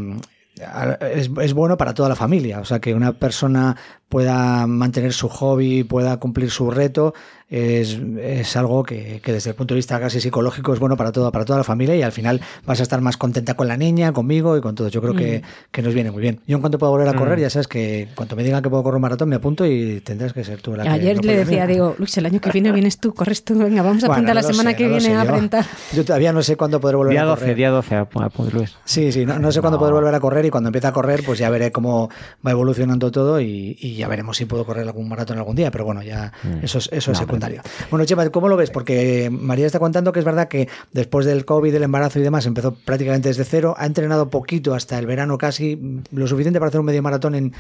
[1.15, 2.61] es, es bueno para toda la familia.
[2.61, 3.77] O sea, que una persona
[4.15, 7.15] pueda mantener su hobby, pueda cumplir su reto,
[7.51, 11.11] es, es algo que, que, desde el punto de vista casi psicológico es bueno para
[11.11, 13.77] toda, para toda la familia y al final vas a estar más contenta con la
[13.77, 14.87] niña, conmigo y con todo.
[14.89, 15.43] Yo creo que, Mm.
[15.73, 16.41] que nos viene muy bien.
[16.47, 17.43] Yo en cuanto pueda volver a correr, Mm.
[17.43, 20.33] ya sabes que cuanto me digan que puedo correr un maratón, me apunto y tendrás
[20.33, 21.75] que ser tú la que Ayer no le decía, venir.
[21.75, 24.35] digo, Luis, el año que viene vienes tú, corres tú, venga, vamos a Bueno, apuntar
[24.37, 25.35] no la semana sé, que no viene sé a yo.
[25.35, 25.67] apretar.
[25.93, 27.57] Yo todavía no sé cuándo podré volver Día a 12, correr.
[27.57, 28.77] día 12, apunte Luis.
[28.85, 31.23] Sí, sí, no, no sé cuándo poder volver a correr y cuando empiece a correr,
[31.27, 32.09] pues ya veré cómo
[32.47, 35.85] va evolucionando todo y, y ya veremos si puedo correr algún maratón algún día, pero
[35.85, 36.65] bueno, ya Mm.
[36.65, 37.63] eso es, eso es secundario.
[37.91, 38.71] Bueno, Chema, ¿cómo lo ves?
[38.71, 42.47] Porque María está contando que es verdad que después del COVID, del embarazo y demás,
[42.47, 46.81] empezó prácticamente desde cero, ha entrenado poquito hasta el verano casi, lo suficiente para hacer
[46.81, 47.53] un medio maratón en,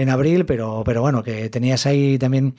[0.00, 2.54] en abril, pero, pero bueno, que tenías ahí también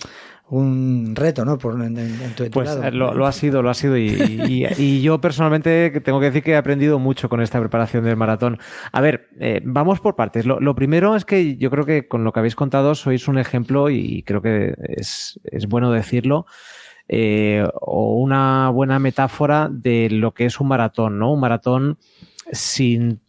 [0.49, 1.57] un reto, ¿no?
[1.57, 2.83] Por, en, en- en tu, en tu Pues lado.
[2.85, 3.97] eh, lo, lo ha sido, lo ha sido.
[3.97, 8.05] Y, y- y yo personalmente tengo que decir que he aprendido mucho con esta preparación
[8.05, 8.57] del maratón.
[8.93, 10.45] A ver, eh, vamos por partes.
[10.45, 13.37] Lo, lo primero es que yo creo que con lo que habéis contado sois un
[13.37, 16.45] ejemplo y creo que es, es bueno decirlo.
[17.09, 21.31] eh, o una buena metáfora de lo que es un maratón, ¿no?
[21.33, 21.97] Un maratón
[22.51, 23.19] sin,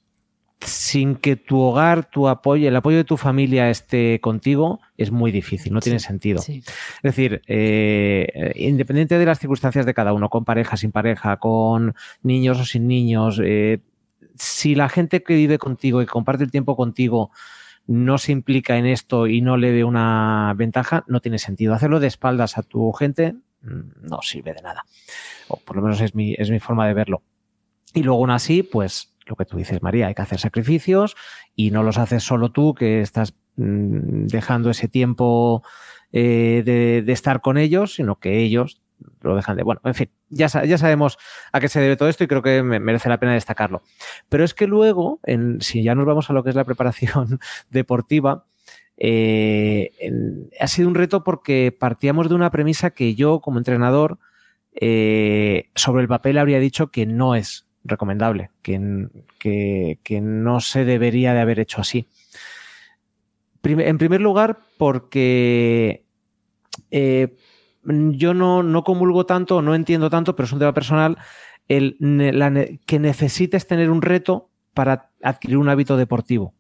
[0.61, 5.31] sin que tu hogar, tu apoyo, el apoyo de tu familia esté contigo, es muy
[5.31, 6.41] difícil, no tiene sentido.
[6.41, 6.63] Sí.
[6.67, 11.95] Es decir, eh, independiente de las circunstancias de cada uno, con pareja, sin pareja, con
[12.23, 13.81] niños o sin niños, eh,
[14.35, 17.31] si la gente que vive contigo y que comparte el tiempo contigo
[17.87, 21.75] no se implica en esto y no le ve una ventaja, no tiene sentido.
[21.75, 24.85] Hacerlo de espaldas a tu gente mm, no sirve de nada.
[25.49, 27.23] O por lo menos es mi, es mi forma de verlo.
[27.95, 31.17] Y luego aún así, pues lo que tú dices, María, hay que hacer sacrificios
[31.55, 35.63] y no los haces solo tú, que estás mm, dejando ese tiempo
[36.13, 38.81] eh, de, estar con ellos, sino que ellos
[39.21, 39.63] lo dejan de.
[39.63, 41.19] Bueno, en fin, ya, ya sabemos
[41.53, 43.83] a qué se debe todo esto y creo que me- merece la pena destacarlo.
[44.29, 45.21] Pero es que luego,
[45.61, 47.39] si ya nos vamos a lo que es la preparación
[47.71, 48.45] deportiva,
[48.97, 49.93] eh,
[50.59, 54.19] ha sido un reto porque partíamos de una premisa que yo, como entrenador,
[54.81, 61.35] eh, sobre el papel habría dicho que no es recomendable, que, que, no se debería
[61.35, 62.09] de haber hecho así.
[63.63, 66.05] En primer lugar, porque
[66.91, 67.37] eh,
[67.85, 71.19] yo no, no comulgo tanto, no entiendo tanto, pero es un tema personal,
[71.69, 71.97] el,
[72.87, 76.55] que necesites tener un reto para adquirir un hábito deportivo.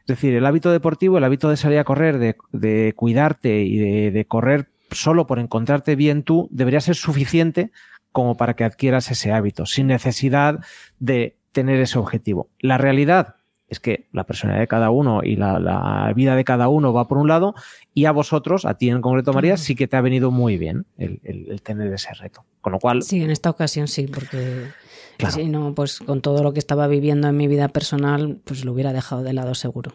[0.00, 3.78] Es decir, el hábito deportivo, el hábito de salir a correr, de, de cuidarte y
[3.78, 7.70] de, de correr solo por encontrarte bien tú, debería ser suficiente
[8.12, 10.60] como para que adquieras ese hábito, sin necesidad
[10.98, 12.48] de tener ese objetivo.
[12.60, 13.36] La realidad
[13.68, 17.06] es que la personalidad de cada uno y la, la vida de cada uno va
[17.06, 17.54] por un lado
[17.94, 20.86] y a vosotros, a ti en concreto María, sí que te ha venido muy bien
[20.98, 22.44] el, el- el tener ese reto.
[22.60, 24.72] Con lo cual, Sí, en esta ocasión sí, porque
[25.18, 25.34] Claro.
[25.34, 28.72] si no, pues con todo lo que estaba viviendo en mi vida personal, pues lo
[28.72, 29.92] hubiera dejado de lado seguro.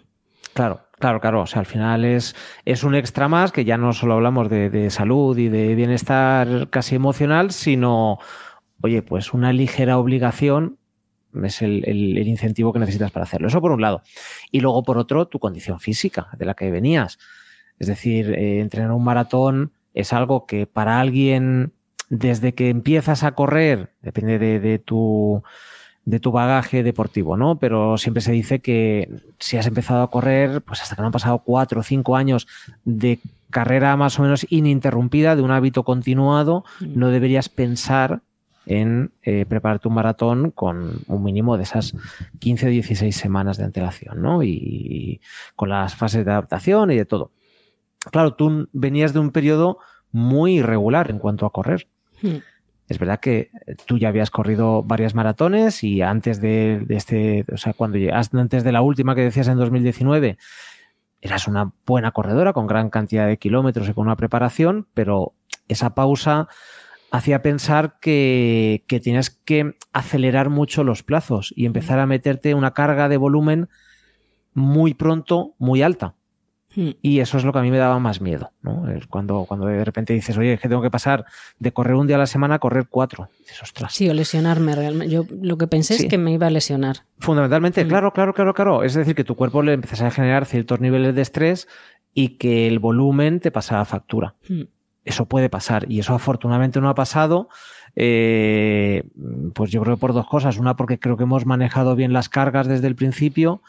[0.54, 1.41] Claro, claro, claro.
[1.41, 4.69] O sea, al final es, es un extra más que ya no solo hablamos de,
[4.69, 8.19] de salud y de bienestar casi emocional, sino,
[8.81, 10.77] oye, pues una ligera obligación
[11.43, 13.47] es el, el- el incentivo que necesitas para hacerlo.
[13.47, 14.03] Eso por un lado.
[14.51, 17.17] Y luego por otro, tu condición física de la que venías.
[17.77, 21.73] Es decir, eh, entrenar un maratón es algo que para alguien,
[22.10, 25.43] desde que empiezas a correr, depende de, de tu
[26.05, 27.57] de tu bagaje deportivo, ¿no?
[27.57, 31.11] Pero siempre se dice que si has empezado a correr, pues hasta que no han
[31.11, 32.47] pasado cuatro o cinco años
[32.85, 38.21] de carrera más o menos ininterrumpida, de un hábito continuado, no deberías pensar
[38.67, 41.95] en eh, prepararte un maratón con un mínimo de esas
[42.39, 44.43] 15 o 16 semanas de antelación, ¿no?
[44.43, 45.21] Y, y
[45.55, 47.31] con las fases de adaptación y de todo.
[48.11, 49.79] Claro, tú venías de un periodo
[50.11, 51.87] muy irregular en cuanto a correr.
[52.21, 52.37] Hmm.
[52.88, 53.50] Es verdad que
[53.86, 58.63] tú ya habías corrido varias maratones y antes de, este, o sea, cuando llegas, antes
[58.63, 60.38] de la última que decías en 2019,
[61.21, 65.34] eras una buena corredora con gran cantidad de kilómetros y con una preparación, pero
[65.67, 66.48] esa pausa
[67.12, 72.74] hacía pensar que, que tienes que acelerar mucho los plazos y empezar a meterte una
[72.74, 73.69] carga de volumen
[74.54, 76.13] muy pronto, muy alta.
[77.01, 78.89] Y eso es lo que a mí me daba más miedo, ¿no?
[78.89, 81.25] Es cuando, cuando de repente dices, oye, es que tengo que pasar
[81.59, 83.29] de correr un día a la semana a correr cuatro.
[83.39, 83.93] Dices, ostras.
[83.93, 85.13] Sí, o lesionarme realmente.
[85.13, 86.03] Yo lo que pensé Sí.
[86.03, 86.97] es que me iba a lesionar.
[87.19, 87.88] Fundamentalmente, Mm.
[87.88, 88.83] claro, claro, claro, claro.
[88.83, 91.67] Es decir, que tu cuerpo le empiezas a generar ciertos niveles de estrés
[92.13, 94.35] y que el volumen te pasa a factura.
[94.49, 94.63] Hmm.
[95.05, 97.47] Eso puede pasar y eso afortunadamente no ha pasado.
[97.97, 99.03] eh,
[99.53, 100.57] pues yo creo que por dos cosas.
[100.57, 103.61] Una, porque creo que hemos manejado bien las cargas desde el principio.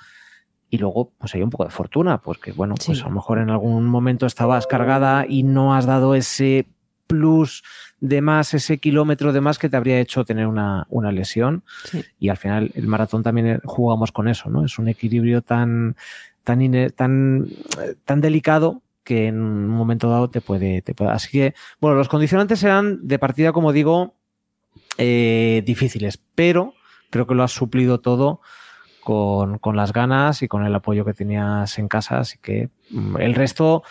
[0.69, 3.51] Y luego, pues hay un poco de fortuna, porque bueno, pues a lo mejor en
[3.51, 6.67] algún momento estabas cargada y no has dado ese
[7.07, 7.63] plus
[8.01, 11.63] de más, ese kilómetro de más que te habría hecho tener una, una lesión.
[11.85, 12.05] Sí.
[12.19, 14.65] Y al final el maratón también eh, jugamos con eso, ¿no?
[14.65, 15.95] Es un equilibrio tan,
[16.43, 17.47] tan, ine- tan,
[18.05, 21.13] tan delicado que en un momento dado te puede, te puede.
[21.13, 24.15] Así que, bueno, los condicionantes serán de partida, como digo,
[24.99, 26.75] eh, difíciles, pero
[27.11, 28.41] creo que lo has suplido todo
[29.07, 32.19] con, con, las ganas y con el apoyo que tenías en casa.
[32.19, 33.85] Así que mm, el resto,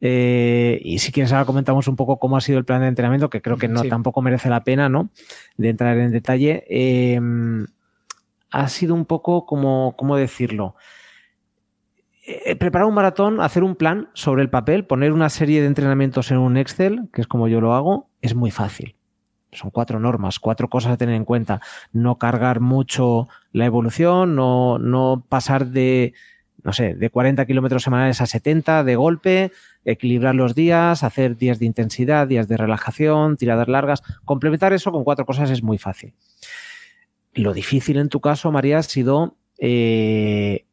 [0.00, 3.28] eh, y si quieres ahora comentamos un poco cómo ha sido el plan de entrenamiento,
[3.28, 3.90] que creo que no Sí.
[3.90, 5.10] tampoco merece la pena, ¿no?
[5.58, 6.64] De entrar en detalle.
[6.70, 7.20] Eh,
[8.50, 10.74] ha sido un poco como, ¿cómo decirlo?
[12.26, 16.30] Eh, preparar un maratón, hacer un plan sobre el papel, poner una serie de entrenamientos
[16.30, 18.95] en un Excel, que es como yo lo hago, es muy fácil.
[19.52, 21.60] Son cuatro normas, cuatro cosas a tener en cuenta.
[21.92, 26.12] No cargar mucho la evolución, no, no pasar de,
[26.62, 29.52] no sé, de 40 kilómetros semanales a 70 de golpe,
[29.84, 34.02] equilibrar los días, hacer días de intensidad, días de relajación, tiradas largas.
[34.24, 36.12] Complementar eso con cuatro cosas es muy fácil.
[37.34, 40.64] Lo difícil en tu caso, María, ha sido eh,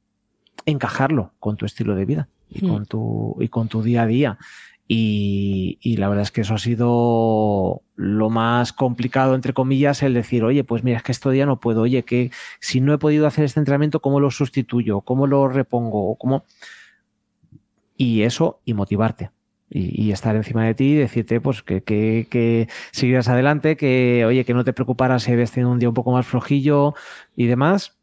[0.65, 2.69] encajarlo con tu estilo de vida y, Mm.
[2.69, 4.37] con, tu, y con tu día a día.
[4.87, 10.13] Y, y la verdad es que eso ha sido lo más complicado, entre comillas, el
[10.13, 12.97] decir, oye, pues mira, es que este día no puedo, oye, que si no he
[12.97, 15.01] podido hacer este entrenamiento, ¿cómo lo sustituyo?
[15.01, 16.15] ¿Cómo lo repongo?
[16.17, 16.43] ¿Cómo?
[17.95, 19.31] Y eso, y motivarte.
[19.69, 24.25] Y, y estar encima de ti y decirte, pues, que, que, que siguieras adelante, que,
[24.27, 26.93] oye, que no te preocuparas si habías tenido un día un poco más flojillo
[27.35, 27.97] y demás.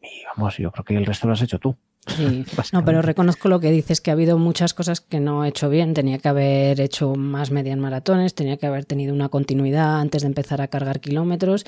[0.00, 1.76] Y vamos, yo creo que el resto lo has hecho tú.
[2.06, 2.44] Sí.
[2.72, 5.68] No, pero reconozco lo que dices, que ha habido muchas cosas que no he hecho
[5.68, 5.94] bien.
[5.94, 10.28] Tenía que haber hecho más median maratones, tenía que haber tenido una continuidad antes de
[10.28, 11.64] empezar a cargar kilómetros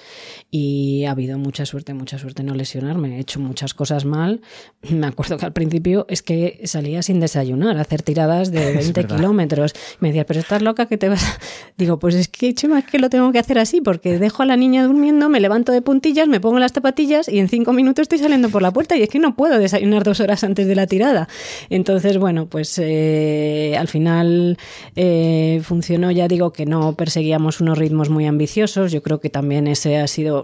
[0.51, 3.17] y ha habido mucha suerte, mucha suerte no lesionarme.
[3.17, 4.41] He hecho muchas cosas mal.
[4.91, 8.93] Me acuerdo que al principio es que salía sin desayunar, a hacer tiradas de 20
[9.03, 9.17] verdad.
[9.17, 9.75] kilómetros.
[10.01, 11.23] Me decía, pero estás loca que te vas...
[11.25, 11.39] a-".
[11.77, 14.47] Digo, pues es que, Chema, es que lo tengo que hacer así porque dejo a
[14.47, 18.03] la niña durmiendo, me levanto de puntillas, me pongo las zapatillas y en cinco minutos
[18.03, 20.75] estoy saliendo por la puerta y es que no puedo desayunar dos horas antes de
[20.75, 21.29] la tirada.
[21.71, 24.59] Entonces, bueno, pues eh, al final
[24.95, 29.67] eh, funcionó, ya digo que no perseguíamos unos ritmos muy ambiciosos, yo creo que también
[29.67, 30.43] ese ha sido,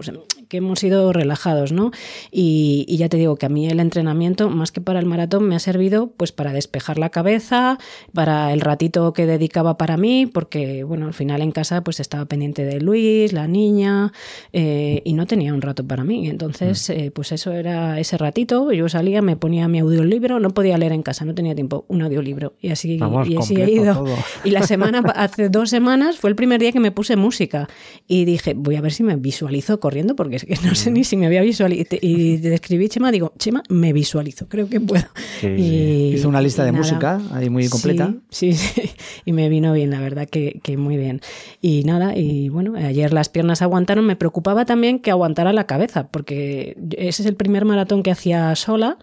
[0.53, 1.89] que hemos sido relajados, ¿no?
[2.29, 5.45] Y, y ya te digo que a mí el entrenamiento, más que para el maratón,
[5.45, 7.79] me ha servido pues para despejar la cabeza,
[8.13, 12.25] para el ratito que dedicaba para mí, porque, bueno, al final en casa pues estaba
[12.25, 14.13] pendiente de Luis, la niña,
[14.51, 16.29] eh, y no tenía un rato para mí.
[16.29, 20.77] Entonces, eh, pues eso era ese ratito, yo salía, me ponía mi audiolibro, no podía
[20.77, 22.53] leer en casa, no tenía tiempo, un audiolibro.
[22.61, 23.95] Y así, Vamos, y así he ido.
[23.95, 24.15] todo.
[24.43, 27.67] Y la semana, hace dos semanas, fue el primer día que me puse música.
[28.07, 31.03] Y dije, voy a ver si me visualizo corriendo, porque es que no sé ni
[31.03, 31.99] si me había visualizado.
[32.01, 35.03] Y te escribí Chema, digo, Chema, me visualizo, creo que puedo.
[35.41, 36.83] Sí, Y- Hizo una lista de nada.
[36.83, 38.13] música ahí muy completa.
[38.29, 38.89] Sí, sí, sí.
[39.25, 41.21] Y me vino bien, la verdad que, que muy bien.
[41.61, 44.05] Y nada, y bueno, ayer las piernas aguantaron.
[44.05, 48.55] Me preocupaba también que aguantara la cabeza, porque ese es el primer maratón que hacía
[48.55, 48.97] sola.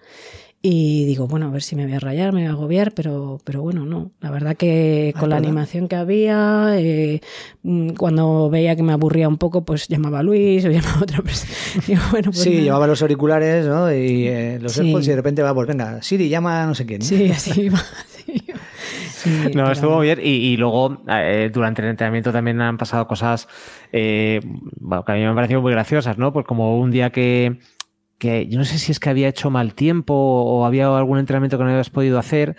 [0.63, 3.39] Y digo, bueno, a ver si me voy a rayar, me voy a agobiar, pero,
[3.45, 4.11] pero bueno, no.
[4.21, 5.49] La verdad que con la ¿verdad?
[5.49, 7.23] animación que había, eh,
[7.63, 11.03] mm, cuando veía que me aburría un poco, pues llamaba a Luis o llamaba a
[11.03, 11.53] otra persona.
[11.87, 12.63] Digo, bueno, pues sí, nada.
[12.63, 13.91] llevaba los auriculares ¿no?
[13.91, 14.83] y eh, los Sí.
[14.83, 17.01] AirPods y de repente va, pues venga, Siri, llama a no sé quién.
[17.01, 17.79] Sí, así iba.
[18.07, 18.43] sí.
[19.15, 20.19] Sí, No, pero- estuvo bien.
[20.23, 23.49] Y, y luego, eh, durante el entrenamiento también han pasado cosas
[23.93, 24.41] eh,
[24.79, 26.33] bueno, que a mí me han parecido muy graciosas, ¿no?
[26.35, 27.59] Pues como un día que,
[28.21, 31.57] que yo no sé si es que había hecho mal tiempo o había algún entrenamiento
[31.57, 32.55] que no habías podido hacer.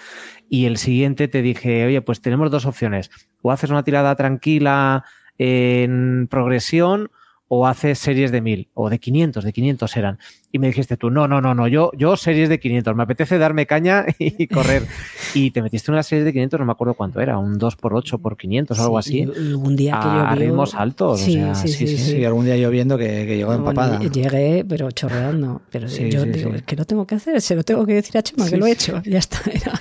[0.50, 3.12] Y el siguiente te dije, oye, pues tenemos dos opciones.
[3.42, 5.06] O haces una tirada tranquila
[5.38, 7.12] en progresión
[7.48, 10.20] o haces series de 1000 o de 500, de 500 eran.
[10.54, 13.38] Y me dijiste tú, no, no, no, no, yo, yo series de 500, me apetece
[13.38, 14.86] darme caña y correr.
[15.34, 17.94] y te metiste una serie de 500, no me acuerdo cuánto era, un 2 por
[17.94, 19.32] 8 por 500 o algo Sí, así.
[19.56, 21.22] un día que a llovió- ritmos altos.
[21.22, 24.00] o Sí, sea, sí, sí, Sí, sí, algún día lloviendo que, que llegó Bueno, empapada.
[24.00, 25.62] Llegué, pero chorreando.
[25.72, 26.56] Pero Sí, yo sí, digo, sí.
[26.58, 28.58] es que lo tengo que hacer, se lo tengo que decir a Chema, Sí, que
[28.58, 28.74] lo he sí.
[28.74, 29.02] hecho.
[29.06, 29.40] Ya está.
[29.50, 29.80] Era,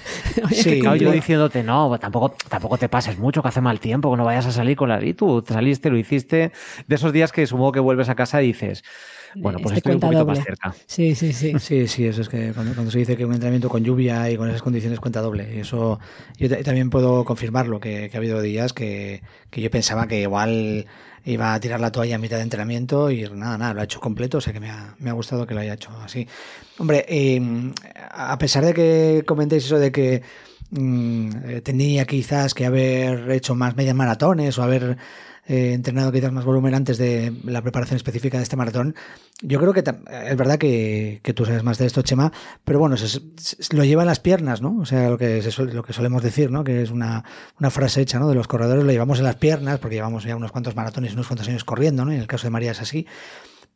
[0.53, 4.11] Sí, que Claro, yo diciéndote, no, tampoco, tampoco te pases mucho, que hace mal tiempo,
[4.13, 5.05] que no vayas a salir con la...
[5.05, 6.53] Y tú te saliste, lo hiciste.
[6.87, 8.85] De esos días que supongo que vuelves a casa y dices,
[9.35, 10.38] bueno, pues Este estoy un poquito doble.
[10.38, 10.75] más cerca.
[10.87, 11.53] Sí, sí, sí.
[11.59, 14.37] Sí, sí, eso es que cuando, cuando se dice que un entrenamiento con lluvia y
[14.37, 15.55] con esas condiciones cuenta doble.
[15.55, 15.99] Y eso
[16.38, 20.21] yo ta- también puedo confirmarlo, que, que ha habido días que, que yo pensaba que
[20.23, 20.87] igual
[21.25, 24.01] iba a tirar la toalla a mitad de entrenamiento y nada, nada, lo ha hecho
[24.01, 26.27] completo, o sea que me ha, me ha gustado que lo haya hecho así.
[26.79, 27.40] Hombre, eh,
[28.11, 30.23] a pesar de que comentéis eso de que
[30.71, 34.97] mm, eh, tenía quizás que haber hecho más medias maratones o haber
[35.51, 38.95] eh, entrenado quizás más volumen antes de la preparación específica de este maratón.
[39.43, 42.33] Yo creo que es verdad que, que tú sabes más de esto, Chema,
[42.65, 43.21] pero bueno, se, se-
[43.77, 44.79] lo lleva en las piernas, ¿no?
[44.79, 46.63] O sea, lo que, se suele- lo que solemos decir, ¿no?
[46.63, 47.25] Que es una,
[47.59, 48.29] una frase hecha, ¿no?
[48.29, 51.27] De los corredores, lo llevamos en las piernas porque llevamos ya unos cuantos maratones, unos
[51.27, 52.13] cuantos años corriendo, ¿no?
[52.13, 53.07] Y en el caso de María es así.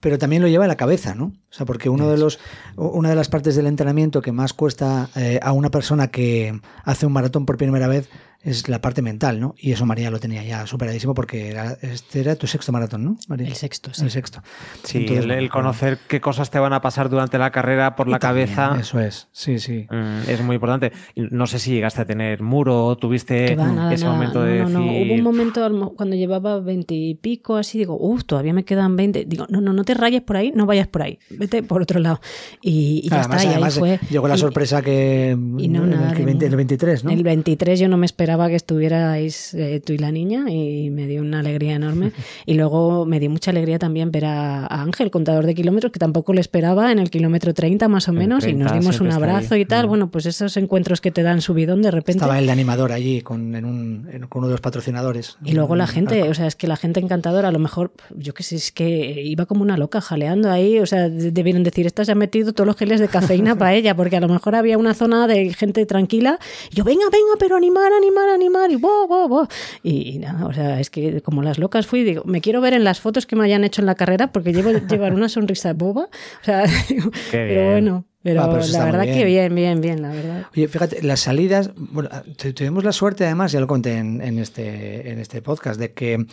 [0.01, 1.27] pero también lo lleva a la cabeza, ¿no?
[1.27, 2.39] O sea, porque uno de los,
[2.77, 7.07] una de las partes del entrenamiento que más cuesta eh, a una persona que hace
[7.07, 8.11] un maratón por primera vez
[8.45, 9.55] es la parte mental, ¿no?
[9.59, 13.17] Y eso María lo tenía ya superadísimo porque era, este era tu sexto maratón, ¿no?
[13.29, 13.49] María?
[13.49, 14.05] El sexto, sí.
[14.05, 14.43] El sexto.
[14.83, 17.97] Sí, Entonces, el, el bueno, conocer qué cosas te van a pasar durante la carrera
[17.97, 19.87] por y la también, cabeza Eso es, sí, sí.
[19.91, 20.93] mm, es muy importante.
[21.17, 24.17] No sé si llegaste a tener muro, tuviste Que va, nada, ese nada.
[24.17, 24.81] momento no, de no, no.
[24.85, 25.07] decir...
[25.07, 29.25] Hubo un momento cuando llevaba veintipico, así, digo, uff, todavía me quedan veinte.
[29.27, 31.99] Digo, no, no, no te rayes por ahí, no vayas por ahí, vete por otro
[32.01, 32.21] lado.
[32.63, 34.01] Y, y ya además, está, y ahí además, fue.
[34.11, 36.51] llegó la Y- sorpresa que y no, nada el, que de 20 muro.
[36.53, 37.11] el 23, ¿no?
[37.11, 41.07] El 23 yo no me esperaba que estuvierais eh, tú y la niña y me
[41.07, 42.13] dio una alegría enorme.
[42.47, 45.99] y luego me dio mucha alegría también ver a, a Ángel, contador de kilómetros, que
[45.99, 49.11] tampoco le esperaba en el kilómetro 30 más o menos, y 30 nos dimos un
[49.13, 49.87] abrazo y tal.
[49.87, 49.89] Mm.
[49.89, 52.13] Bueno, pues esos encuentros que te dan subidón de repente.
[52.19, 55.37] Estaba el de animador allí con, en un, en- con uno de los patrocinadores.
[55.45, 56.31] Y luego la Un gente, arco.
[56.31, 59.23] o sea, es que la gente encantadora, a lo mejor, yo qué sé, es que
[59.23, 62.53] iba como una loca jaleando ahí, o sea, de- debieron decir, esta se ha metido
[62.53, 65.53] todos los geles de cafeína para ella, porque a lo mejor había una zona de
[65.55, 66.39] gente tranquila,
[66.71, 69.49] y yo, venga, venga, pero animar, animar, animar, y bo, bo, bo.
[69.83, 72.85] Y, nada, o sea, es que como las locas fui, digo, me quiero ver en
[72.85, 76.05] las fotos que me hayan hecho en la carrera, porque llevo llevar una sonrisa boba,
[76.05, 77.65] o sea, digo, pero bien.
[77.71, 79.55] bueno, pero, Ah, pero la verdad que bien.
[79.55, 80.47] bien, bien, la verdad.
[80.57, 82.09] Oye, fíjate, las salidas, bueno,
[82.39, 85.93] tu- tuvimos la suerte además, ya lo conté en, en este, en este podcast, de
[85.93, 86.25] que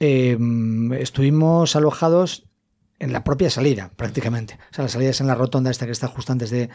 [0.00, 0.36] eh,
[0.98, 2.44] estuvimos alojados
[3.00, 4.58] en la propia salida, prácticamente.
[4.70, 6.68] O sea, la salida es en la rotonda esta que está justo antes de,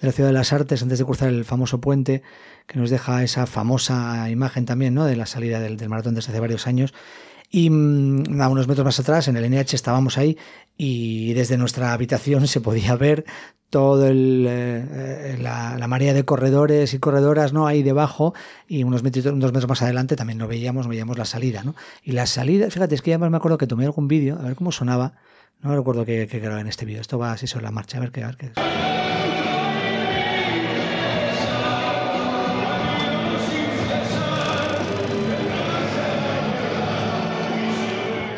[0.00, 2.22] de la Ciudad de las Artes, antes de cruzar el famoso puente,
[2.66, 5.04] que nos deja esa famosa imagen también, ¿no?
[5.06, 6.92] De la salida del, maratón desde hace varios años.
[7.50, 10.36] Y mm, a unos metros más atrás, en el NH, estábamos ahí
[10.76, 13.24] y desde nuestra habitación se podía ver
[13.70, 18.34] todo el, eh, la, marea de corredores y corredoras no ahí debajo
[18.66, 21.74] y unos metros, unos metros más adelante también lo veíamos, veíamos la salida, ¿no?
[22.02, 24.56] Y la salida, fíjate, es que ya me acuerdo que tomé algún vídeo, a ver
[24.56, 25.14] cómo sonaba,
[25.62, 28.00] no recuerdo que, que grabé en este vídeo, esto va así sobre la marcha, a
[28.00, 28.50] ver qué, a ver qué.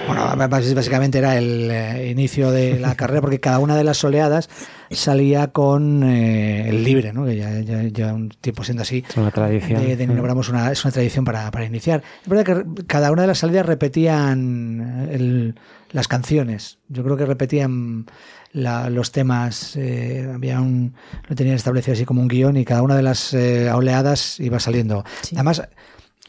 [0.06, 3.98] Bueno, bás- básicamente era el eh, inicio de la carrera porque cada una de las
[3.98, 4.48] soleadas
[4.90, 7.24] salía con eh, el libre, ¿no?
[7.26, 9.04] que ya, ya, ya un tiempo siendo así.
[9.09, 9.80] Es una tradición.
[9.80, 12.02] De, es una, es una tradición para, para iniciar.
[12.22, 15.54] Es verdad que cada una de las salidas repetían el-
[15.90, 16.79] las canciones.
[16.88, 18.07] Yo creo que repetían
[18.53, 19.76] la- los temas.
[19.76, 20.94] eh, había un,
[21.29, 24.59] lo tenían establecido así como un guion y cada una de las eh, oleadas iba
[24.61, 25.05] saliendo.
[25.22, 25.37] Sí.
[25.37, 25.62] Además,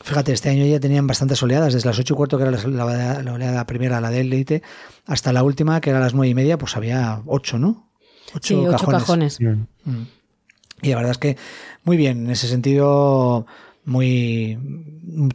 [0.04, 2.86] Fíjate, este año ya tenían bastantes oleadas, desde las 8 y cuarto, que era la,
[2.86, 4.64] la- la oleada primera, la de élite,
[5.06, 7.88] hasta la última, que era las 9 y media, pues había 8, ¿no?
[8.42, 9.40] Sí, ocho cajones.
[9.40, 10.02] Mm.
[10.82, 11.38] Y la verdad es que
[11.84, 13.46] muy bien, en ese sentido,
[13.86, 14.58] muy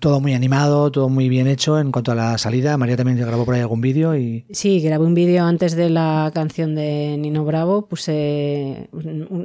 [0.00, 2.76] todo muy animado, todo muy bien hecho en cuanto a la salida.
[2.76, 6.30] María también grabó por ahí algún vídeo y Sí, grabé un vídeo antes de la
[6.34, 8.88] canción de Nino Bravo, puse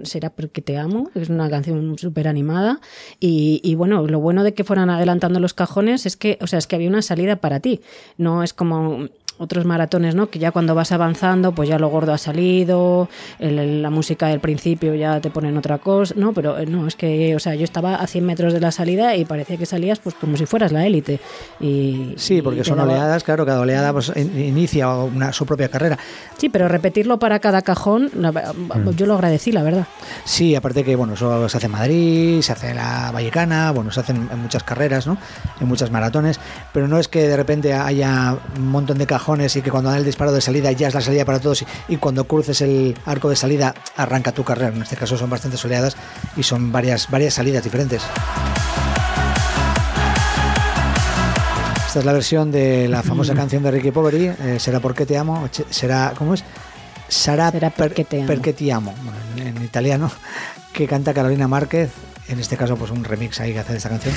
[0.04, 2.80] Será porque te amo, es una canción súper animada
[3.20, 6.60] y, y bueno, lo bueno de que fueran adelantando los cajones es que, o sea,
[6.60, 7.82] es que había una salida para ti,
[8.18, 9.08] no es como
[9.42, 10.30] otros maratones, ¿no?
[10.30, 14.28] Que ya cuando vas avanzando, pues ya lo gordo ha salido, el- el- la música
[14.28, 16.32] del principio ya te ponen otra cosa, ¿no?
[16.32, 19.16] Pero eh, no, es que, o sea, yo estaba a 100 metros de la salida
[19.16, 21.20] y parecía que salías pues como si fueras la élite.
[21.60, 25.34] Y, sí, y porque te son daba- oleadas, claro, cada oleada pues, in- inicia una,
[25.34, 25.98] su propia carrera.
[26.38, 28.54] Sí, pero repetirlo para cada cajón, la-
[28.96, 29.88] yo lo agradecí, la verdad.
[30.24, 33.90] Sí, aparte que bueno, eso se hace en Madrid, se hace en la Vallecana, bueno,
[33.92, 35.18] se hacen en muchas carreras, ¿no?
[35.60, 36.40] En muchas maratones,
[36.74, 40.00] pero no es que de repente haya un montón de cajones y que cuando dan
[40.00, 43.30] el disparo de salida ya es la salida para todos y, cuando cruces el arco
[43.30, 44.76] de salida arranca tu carrera.
[44.76, 45.96] En este caso son bastante soleadas
[46.36, 48.02] y son varias, varias salidas diferentes.
[51.88, 55.18] Esta es la versión de la famosa canción de Ricky Poveri, eh, Será porque te
[55.18, 56.44] amo, será, ¿cómo es?
[57.10, 58.42] Sarà Será perché te amo.
[58.42, 60.12] ti amo, bueno, en, en italiano,
[60.72, 61.92] que canta Carolina Márquez,
[62.30, 64.14] en este caso pues un remix ahí que hace de esta canción.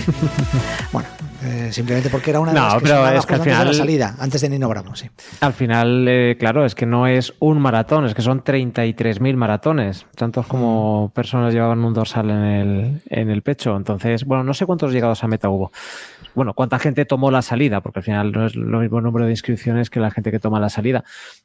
[0.93, 1.09] bueno,
[1.45, 3.51] eh, simplemente porque era una de No, las que pero es que al antes de
[3.51, 5.09] la final- salida, antes de Nino Bravo, sí.
[5.41, 10.07] Al final, eh, claro, es que no es un maratón, es que son 33.000 maratones.
[10.17, 13.77] Tantos como personas llevaban un dorsal en el, en el pecho.
[13.77, 15.71] Entonces, bueno, no sé cuántos llegados a meta hubo.
[16.35, 19.31] Bueno, cuánta gente tomó la salida, porque al final no es lo mismo número de
[19.33, 21.05] inscripciones que la gente que toma la salida.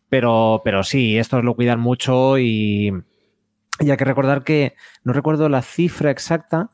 [0.09, 2.91] Pero, pero sí, estos lo cuidan mucho y,
[3.79, 6.69] y hay que recordar que, no recuerdo la cifra exacta,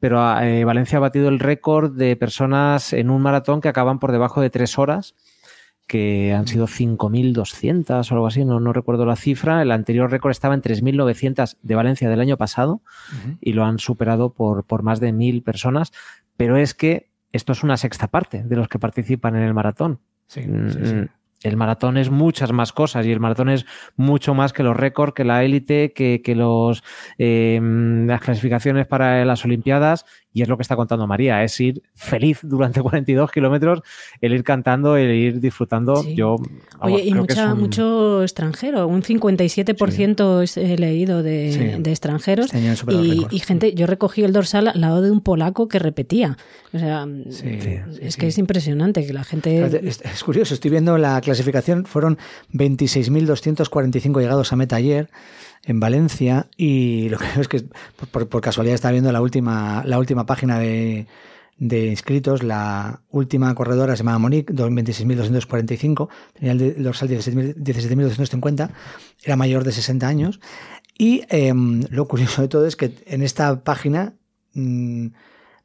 [0.00, 4.12] pero eh, Valencia ha batido el récord de personas en un maratón que acaban por
[4.12, 5.14] debajo de tres horas
[5.86, 9.62] que han sido 5.200 o algo así, no, no recuerdo la cifra.
[9.62, 12.82] El anterior récord estaba en 3.900 de Valencia del año pasado
[13.40, 15.92] y lo han superado por, por más de 1.000 personas.
[16.36, 20.00] Pero es que esto es una sexta parte de los que participan en el maratón.
[20.26, 20.94] Sí, Mm, sí, sí.
[21.42, 25.14] El maratón es muchas más cosas y el maratón es mucho más que los récords,
[25.14, 26.82] que la élite, que, que los,
[27.18, 30.04] eh, las clasificaciones para las Olimpiadas
[30.38, 33.80] y es lo que está contando María, es ir feliz durante 42 kilómetros,
[34.20, 35.96] el ir cantando, el ir disfrutando.
[35.96, 36.14] Sí.
[36.14, 40.76] Yo, vamos, Oye, y creo que mucha, es un- mucho extranjero, un 57% es- he
[40.78, 41.82] leído de, Sí.
[41.82, 42.52] de extranjeros.
[42.54, 46.36] Este y, y gente, yo recogí el dorsal al lado de un polaco que repetía.
[46.72, 48.26] O sea, Sí, es sí, que sí.
[48.26, 49.64] es impresionante que la gente.
[49.88, 52.18] Es, es curioso, estoy viendo la clasificación, fueron
[52.52, 55.08] 26.245 llegados a meta ayer
[55.64, 57.64] en Valencia y lo que es que
[58.10, 61.06] por, casualidad estaba viendo la última, la última página de,
[61.58, 68.70] de inscritos, la última corredora se llamaba Monique, 26.245, tenía el, dorsal 17.000 17.250,
[69.24, 70.40] era mayor de 60 años.
[70.96, 74.14] Y em, lo curioso de todo es que en esta página...
[74.54, 75.08] mm,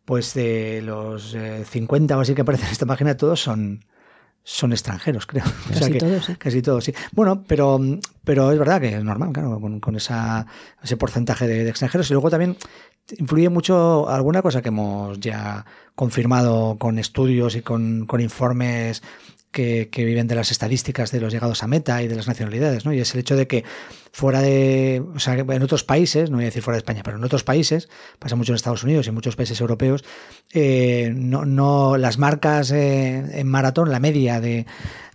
[0.05, 3.85] pues de los eh, 50 o así que aparecen en esta página, todos son,
[4.43, 5.43] son extranjeros, creo.
[5.69, 6.35] O sea Casi que- todos, ¿eh?
[6.37, 6.93] Casi todos, sí.
[7.11, 7.79] Bueno, pero,
[8.23, 10.45] pero es verdad que es normal, claro, con, con esa,
[10.83, 12.09] ese porcentaje de, de extranjeros.
[12.09, 12.57] Y luego también
[13.17, 15.65] influye mucho alguna cosa que hemos ya
[15.95, 19.01] confirmado con estudios y con, con informes
[19.51, 22.85] que, que viven de las estadísticas de los llegados a meta y de las nacionalidades,
[22.85, 22.93] ¿no?
[22.93, 23.63] Y es el hecho de que
[24.15, 27.17] fuera de, o sea, en otros países, no voy a decir fuera de España, pero
[27.17, 27.89] en otros países,
[28.19, 30.05] pasa mucho en Estados Unidos y en muchos países europeos,
[30.53, 34.67] eh, no, no, las marcas eh, en maratón, la media de,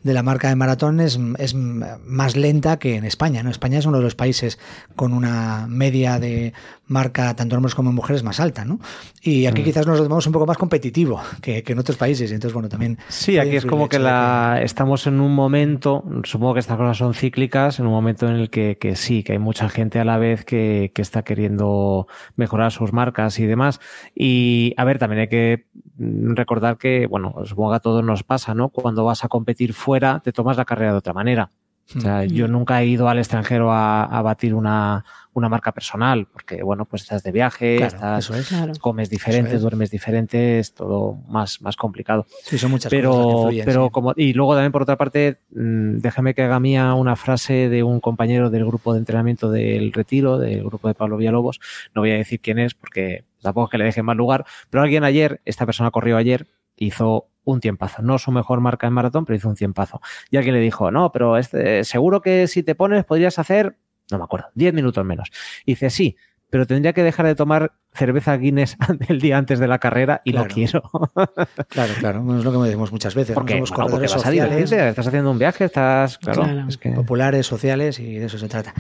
[0.02, 3.50] de la marca de maratón es, es más lenta que en España, ¿no?
[3.50, 4.58] España es uno de los países
[4.96, 6.52] con una media de
[6.86, 8.80] marca, tanto en hombres como en mujeres, más alta, ¿no?
[9.22, 9.64] Y aquí Mm.
[9.64, 12.68] quizás nos lo tomamos un poco más competitivo que, que en otros países, entonces, bueno,
[12.68, 12.98] también...
[13.08, 17.14] Sí, aquí es como que la estamos en un momento, supongo que estas cosas son
[17.14, 20.18] cíclicas, en un momento en el que, que sí, que hay mucha gente a la
[20.18, 23.80] vez que, que está queriendo mejorar sus marcas y demás.
[24.14, 25.66] Y a ver, también hay que
[25.96, 28.70] mm, recordar que, bueno, supongo que a todos nos pasa, ¿no?
[28.70, 31.50] Cuando vas a competir fuera, te tomas la carrera de otra manera.
[31.96, 32.26] O sea, Mm.
[32.28, 36.84] yo nunca he ido al extranjero a, a batir una, una marca personal, porque, bueno,
[36.84, 38.48] pues estás de viaje, Claro, estás, eso es.
[38.48, 38.72] Claro.
[38.80, 39.62] comes diferente, Eso es.
[39.62, 43.84] duermes diferente, es todo más, más complicado Sí, son muchas cosas que pero, influyen, pero
[43.86, 43.90] sí.
[43.90, 47.82] como y luego también por otra parte mm, déjame que haga mía una frase de
[47.82, 51.60] un compañero del grupo de entrenamiento del Retiro del grupo de Pablo Villalobos
[51.94, 54.44] no voy a decir quién es porque tampoco es que le deje en mal lugar
[54.70, 58.02] pero alguien ayer esta persona corrió ayer hizo un tiempazo.
[58.02, 60.00] No su mejor marca en maratón pero hizo un tiempazo.
[60.30, 63.76] Y alguien le dijo no pero este, seguro que si te pones podrías hacer
[64.10, 65.30] no me acuerdo 10 minutos menos.
[65.64, 66.16] Y dice sí
[66.50, 68.76] pero tendría que dejar de tomar cerveza Guinness
[69.08, 70.46] el día antes de la carrera y Claro.
[70.48, 70.82] lo quiero
[71.68, 73.30] Claro, claro, bueno, es lo que me decimos muchas veces.
[73.30, 73.34] ¿no?
[73.34, 76.68] porque, Somos bueno, porque vas a divertirte, estás haciendo un viaje, estás, claro, Claro.
[76.68, 78.72] es que populares, sociales y de eso se trata.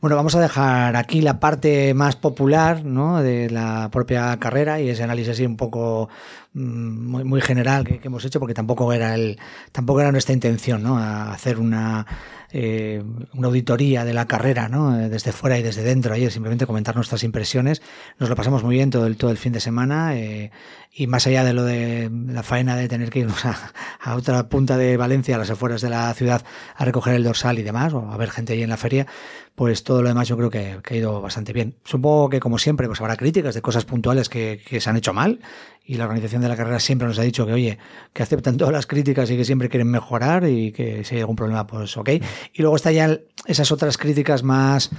[0.00, 3.22] Bueno, vamos a dejar aquí la parte más popular ¿no?
[3.22, 6.08] de la propia carrera y ese análisis así un poco
[6.54, 9.38] mm, muy, muy general que, que hemos hecho porque tampoco era el
[9.72, 10.98] tampoco era nuestra intención ¿no?
[10.98, 12.06] A hacer una
[12.54, 13.02] eh,
[13.34, 14.98] una auditoría de la carrera ¿no?
[15.00, 17.80] Eh, desde fuera y desde dentro ayer simplemente comentar nuestras impresiones
[18.18, 20.50] nos lo pasamos muy bien todo el todo el fin de semana eh,
[20.94, 24.48] y más allá de lo de la faena de tener que irnos a, a otra
[24.48, 26.44] punta de Valencia, a las afueras de la ciudad,
[26.76, 29.06] a recoger el dorsal y demás, o a ver gente ahí en la feria,
[29.54, 31.76] pues todo lo demás yo creo que, que ha ido bastante bien.
[31.84, 35.14] Supongo que como siempre pues habrá críticas de cosas puntuales que, que se han hecho
[35.14, 35.40] mal
[35.84, 37.78] y la organización de la carrera siempre nos ha dicho que oye,
[38.12, 41.36] que aceptan todas las críticas y que siempre quieren mejorar y que si hay algún
[41.36, 42.10] problema pues ok.
[42.52, 44.90] Y luego está ya esas otras críticas más...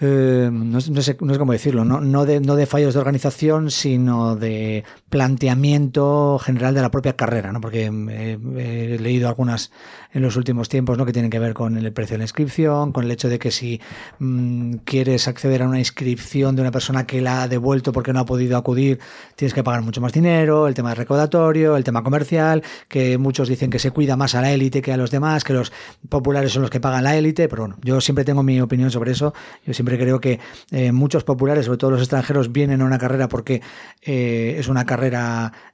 [0.00, 0.90] Eh, no, no sé-
[1.20, 4.84] no sé cómo decirlo, no, no, de, no de fallos de organización, sino de
[5.14, 7.60] planteamiento general de la propia carrera, ¿no?
[7.60, 9.70] porque eh, he leído algunas
[10.12, 11.06] en los últimos tiempos ¿no?
[11.06, 13.52] que tienen que ver con el precio de la inscripción, con el hecho de que
[13.52, 13.80] si
[14.18, 18.18] mm, quieres acceder a una inscripción de una persona que la ha devuelto porque no
[18.18, 18.98] ha podido acudir,
[19.36, 23.46] tienes que pagar mucho más dinero, el tema de recaudatorio, el tema comercial, que muchos
[23.46, 25.72] dicen que se cuida más a la élite que a los demás, que los
[26.08, 29.12] populares son los que pagan la élite, pero bueno, yo siempre tengo mi opinión sobre
[29.12, 29.32] eso,
[29.64, 30.40] yo siempre creo que
[30.72, 33.62] eh, muchos populares, sobre todo los extranjeros, vienen a una carrera porque
[34.02, 35.03] eh, es una carrera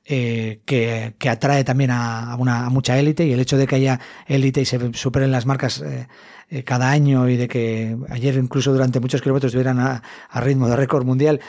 [0.05, 3.77] eh, que, que atrae también a, una, a mucha élite y el hecho de que
[3.77, 6.09] haya élite y se superen las marcas eh,
[6.49, 10.69] eh, cada año y de que ayer incluso durante muchos kilómetros estuvieran a, a ritmo
[10.69, 11.41] de récord mundial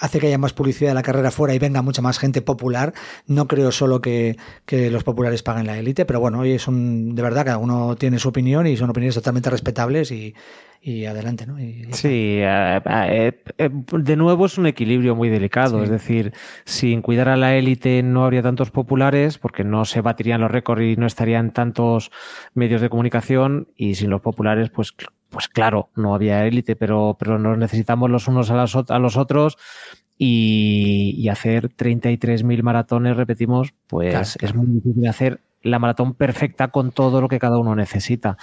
[0.00, 2.92] hace que haya más publicidad de la carrera fuera y venga mucha más gente popular.
[3.28, 4.36] No creo solo que,
[4.66, 7.94] que los populares paguen la élite, pero bueno, hoy es un, de verdad, cada uno
[7.94, 10.34] tiene su opinión y son opiniones totalmente respetables y,
[10.80, 11.58] y adelante, ¿no?
[11.60, 15.78] Y- y- Sí, eh, eh, eh, de nuevo es un equilibrio muy delicado.
[15.78, 15.84] Sí.
[15.84, 16.32] Es decir,
[16.64, 20.82] sin cuidar a la élite no habría tantos populares porque no se batirían los récords
[20.82, 22.10] y no estarían tantos
[22.54, 24.94] medios de comunicación y sin los populares, pues,
[25.30, 29.16] pues claro, no había élite, pero, pero nos necesitamos los unos a, las a los
[29.16, 29.58] otros
[30.18, 36.68] y, y hacer 33.000 maratones, repetimos, pues Claro, es muy difícil hacer la maratón perfecta
[36.68, 38.36] con todo lo que cada uno necesita.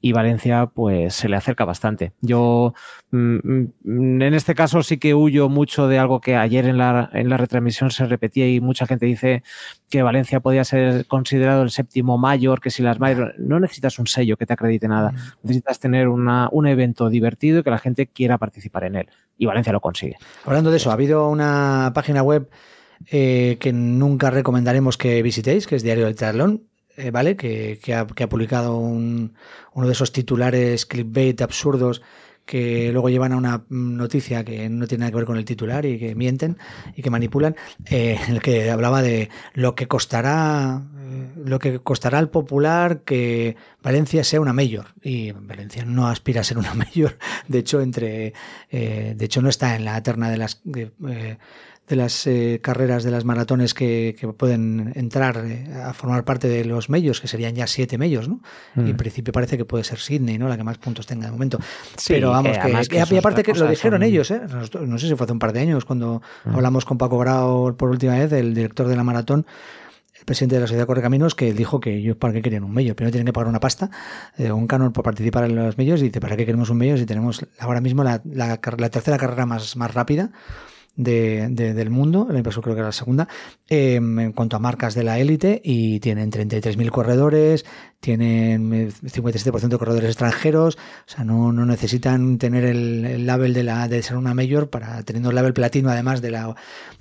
[0.00, 2.12] Y Valencia, pues se le acerca bastante.
[2.22, 2.72] Yo,
[3.10, 3.36] mm,
[3.84, 7.28] mm, en este caso, sí que huyo mucho de algo que ayer en la, en
[7.28, 9.42] la retransmisión se repetía y mucha gente dice
[9.90, 14.06] que Valencia podía ser considerado el séptimo mayor, que si las mayor, no necesitas un
[14.06, 15.12] sello que te acredite nada.
[15.42, 19.08] Necesitas tener una, un evento divertido y que la gente quiera participar en él.
[19.36, 20.16] Y Valencia lo consigue.
[20.44, 22.48] Hablando de eso, ha habido una página web
[23.10, 26.64] eh, que nunca recomendaremos que visitéis, que es Diario del Triatlón,
[26.96, 27.36] eh, ¿vale?
[27.36, 29.34] Que, que ha, publicado un-
[29.72, 32.02] uno de esos titulares clickbait absurdos
[32.50, 35.86] que luego llevan a una noticia que no tiene nada que ver con el titular
[35.86, 36.58] y que mienten
[36.96, 37.54] y que manipulan,
[37.88, 43.56] eh, el que hablaba de lo que costará eh, lo que costará al popular que
[43.82, 44.94] Valencia sea una mayor.
[45.00, 47.18] Y Valencia no aspira a ser una mayor.
[47.46, 48.32] De hecho entre
[48.70, 51.38] eh, de hecho no está en la terna de las eh,
[51.90, 56.48] de las eh, carreras de las maratones que, que pueden entrar eh, a formar parte
[56.48, 58.40] de los medios, que serían ya siete medios, ¿no?
[58.76, 58.86] Mm.
[58.86, 60.48] Y en principio parece que puede ser Sydney, ¿no?
[60.48, 61.58] La que más puntos tenga de momento.
[61.96, 64.02] Sí, Pero vamos, eh, que, además que que- eso y aparte que lo dijeron son-
[64.08, 64.40] ellos, ¿eh?
[64.86, 66.54] No sé si fue hace un par de años cuando Mm.
[66.54, 69.44] hablamos con Paco Grau por última vez, el director de la maratón,
[70.18, 72.94] el presidente de la Sociedad Correcaminos, que dijo que ellos para qué querían un medio.
[72.94, 73.90] Primero tienen que pagar una pasta,
[74.38, 76.96] eh, un canon por participar en los medios, y dice, ¿para qué queremos un medio
[76.98, 80.30] si tenemos ahora mismo la, la la tercera carrera más, más rápida?
[80.96, 83.28] De, de- del mundo, el impreso creo que era la segunda,
[83.68, 87.64] eh, en cuanto a marcas de la élite, y tienen 33.000 corredores,
[88.00, 93.52] tienen eh, 57% de corredores extranjeros, o sea, no, no necesitan tener el, el label
[93.54, 96.46] de, la, de ser una mayor para teniendo el label platino además de la,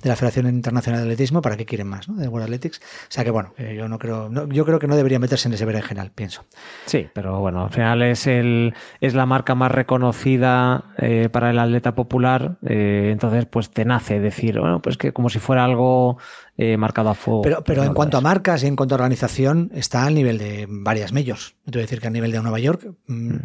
[0.01, 2.07] de la Federación Internacional de Atletismo, ¿para qué quieren más?
[2.09, 2.15] ¿no?
[2.15, 2.79] De World Athletics.
[2.79, 5.53] O sea que bueno, yo no creo, no- yo creo que no debería meterse en
[5.53, 6.45] ese berenjenal, pienso.
[6.85, 11.59] Sí, pero bueno, al final es el es la marca más reconocida eh, para el
[11.59, 16.17] atleta popular, eh, entonces pues te nace decir, bueno, pues que como si fuera algo
[16.61, 17.41] eh, marcado a fuego.
[17.41, 20.65] Pero, pero en cuanto a marcas y en cuanto a organización, está al nivel de
[20.69, 21.13] varias.
[21.13, 21.31] No te
[21.71, 23.35] voy a decir que a nivel de Nueva York, mm,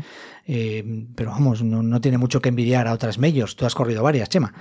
[0.48, 3.54] eh, pero vamos, no, no tiene mucho que envidiar a otras majors.
[3.54, 4.52] Tú has corrido varias, Chema.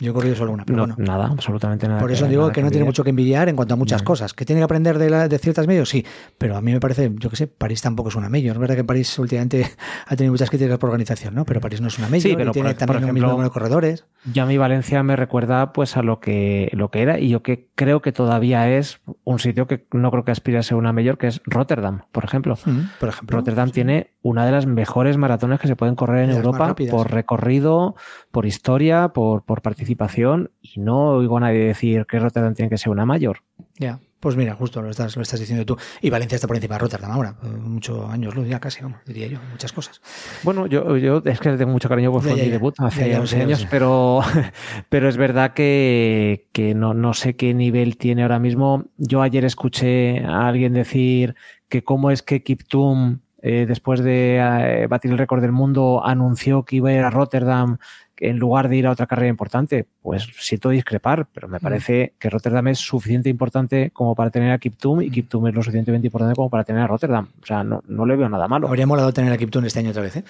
[0.00, 0.94] Yo he corrido solo una, pero No, bueno.
[0.98, 2.00] nada, absolutamente nada.
[2.00, 4.32] Por eso digo que no tiene mucho que envidiar en cuanto a muchas cosas.
[4.32, 5.88] ¿Que tiene que aprender de, la- de ciertas medios?
[5.88, 6.04] Sí,
[6.38, 8.54] pero a mí me parece, yo que sé, París tampoco es una mayor.
[8.56, 9.66] Es verdad que París últimamente
[10.06, 11.44] ha tenido muchas críticas por organización, ¿no?
[11.44, 13.26] Pero París no es una mayor Sí, y pero tiene por- por también un mismo
[13.28, 14.04] ejemplo, número de corredores.
[14.32, 17.68] Ya mi Valencia me recuerda pues a lo que, lo que era y yo que
[17.74, 21.18] creo que todavía es un sitio que no creo que aspire a ser una mayor,
[21.18, 22.56] que es Rotterdam, por ejemplo.
[22.64, 23.36] Mm, Por ejemplo.
[23.38, 27.94] Rotterdam tiene una de las mejores maratones que se pueden correr en Europa por recorrido,
[28.30, 32.78] por historia, por, por participación y no oigo a nadie decir que Rotterdam tiene que
[32.78, 33.38] ser una mayor.
[33.78, 35.76] Ya, pues mira, justo lo estás, lo estás diciendo tú.
[36.02, 37.36] Y Valencia está por encima de Rotterdam ahora.
[37.44, 40.00] eh, Muchos años luz, ya casi, vamos, diría yo, muchas cosas.
[40.42, 42.50] Bueno, yo, yo es que tengo mucho cariño, fue ya, mi ya.
[42.50, 44.20] debut hace Ya, ya lo 11 sé, ya lo años, pero,
[44.88, 48.86] pero es verdad que, que no, no sé qué nivel tiene ahora mismo.
[48.96, 51.36] Yo ayer escuché a alguien decir
[51.68, 56.64] que cómo es que Kiptum, eh, después de eh, batir el récord del mundo, anunció
[56.64, 57.78] que iba a ir a Rotterdam
[58.20, 59.86] en lugar de ir a otra carrera importante.
[60.02, 61.50] Pues siento discrepar, pero Mm.
[61.52, 65.02] me parece que Rotterdam es suficiente importante como para tener a Kiptum Mm.
[65.02, 67.28] y Kiptum es lo suficientemente importante como para tener a Rotterdam.
[67.42, 68.68] O sea, no, no le veo nada malo.
[68.68, 70.24] Habría molado tener a Kiptun este año otra vez, ¿eh?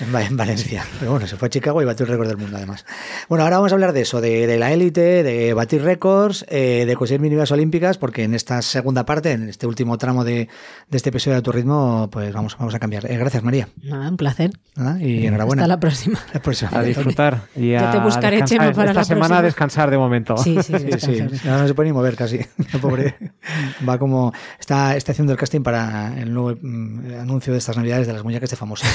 [0.00, 0.84] En, Va- en Valencia.
[0.98, 2.84] Pero bueno, se fue a Chicago y batió el récord del mundo, además.
[3.28, 6.84] Bueno, ahora vamos a hablar de eso, de, de la élite, de batir récords, eh,
[6.86, 10.48] de conseguir mínimas olímpicas, porque en esta segunda parte, en este último tramo de,
[10.88, 13.10] de este episodio de Tu Ritmo, pues vamos, vamos a cambiar.
[13.10, 13.68] Eh, gracias, María.
[13.82, 14.50] Nada, un placer.
[14.76, 15.62] Nada, Y enhorabuena.
[15.62, 16.18] Hasta la próxima.
[16.32, 16.70] La próxima.
[16.74, 18.58] a disfrutar y Ya a te buscaré, descansar.
[18.58, 19.38] Chema, para esta la semana próxima.
[19.38, 20.36] a descansar de momento.
[20.36, 21.48] Sí, sí, Sí, sí.
[21.48, 22.36] Ahora no se puede ni mover casi.
[22.72, 23.14] El pobre
[23.88, 24.32] va como.
[24.58, 28.24] Está, está haciendo el casting para el nuevo mm, anuncio de estas navidades de las
[28.24, 28.86] muñecas de famosa.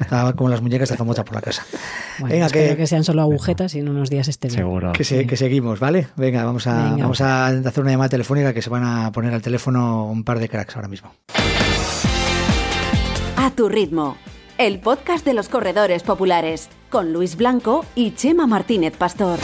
[0.00, 1.64] Está como las muñecas de famosa por la casa.
[2.18, 4.58] Bueno, Venga, espero que, que sean solo agujetas y en unos días esté bien.
[4.58, 4.92] Seguro.
[4.92, 6.08] que, se- que seguimos, ¿vale?
[6.16, 7.02] Venga, vamos a, Venga.
[7.02, 10.38] vamos a hacer una llamada telefónica que se van a poner al teléfono un par
[10.38, 11.12] de cracks ahora mismo.
[13.36, 14.16] A tu ritmo.
[14.58, 19.38] El podcast de los corredores populares con Luis Blanco y Chema Martínez Pastor.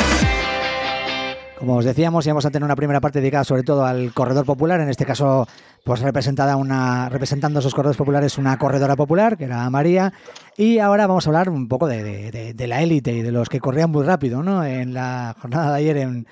[1.58, 4.80] Como os decíamos, íbamos a tener una primera parte dedicada sobre todo al corredor popular,
[4.80, 5.46] en este caso,
[5.84, 10.12] pues representada una, representando esos corredores populares una corredora popular, que era María,
[10.58, 13.60] y ahora vamos a hablar un poco de- de la élite y de los que
[13.60, 14.64] corrían muy rápido, ¿no?
[14.64, 16.26] En la jornada de ayer en,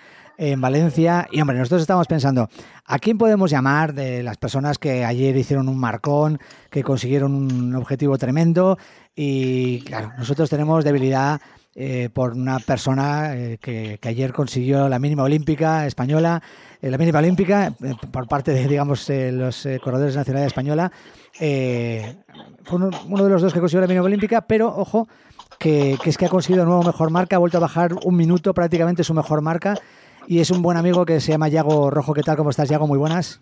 [0.51, 1.29] en Valencia.
[1.31, 2.49] Y hombre, nosotros estábamos pensando,
[2.85, 6.41] ¿a quién podemos llamar de las personas que ayer hicieron un marcón,
[6.71, 8.77] que consiguieron un objetivo tremendo?
[9.15, 11.41] Y claro, nosotros tenemos debilidad
[11.75, 16.43] eh, por una persona eh, que, que ayer consiguió la mínima olímpica española,
[16.81, 20.49] eh, la mínima olímpica eh, por parte de, digamos, eh, los eh, corredores de nacionalidad
[20.49, 20.93] española.
[21.39, 25.09] Fue uno, uno de los dos que consiguió la mínima olímpica, pero ojo,
[25.59, 28.53] que, que es que ha conseguido nuevo mejor marca, ha vuelto a bajar un minuto
[28.53, 29.77] prácticamente su mejor marca
[30.27, 32.15] y es un buen amigo que se llama Yago Rojo.
[32.15, 32.37] ¿Qué tal?
[32.37, 32.87] ¿Cómo estás, Yago?
[32.87, 33.41] Muy buenas.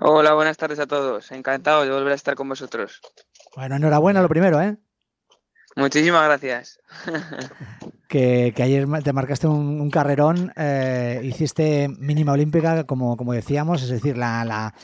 [0.00, 1.30] Hola, buenas tardes a todos.
[1.32, 3.00] Encantado de volver a estar con vosotros.
[3.56, 4.76] Bueno, enhorabuena lo primero, ¿eh?
[5.76, 6.80] Muchísimas gracias.
[8.08, 13.82] que, que, ayer te marcaste un, un carrerón, eh, hiciste mínima olímpica, como, como decíamos,
[13.82, 14.74] es decir, la, la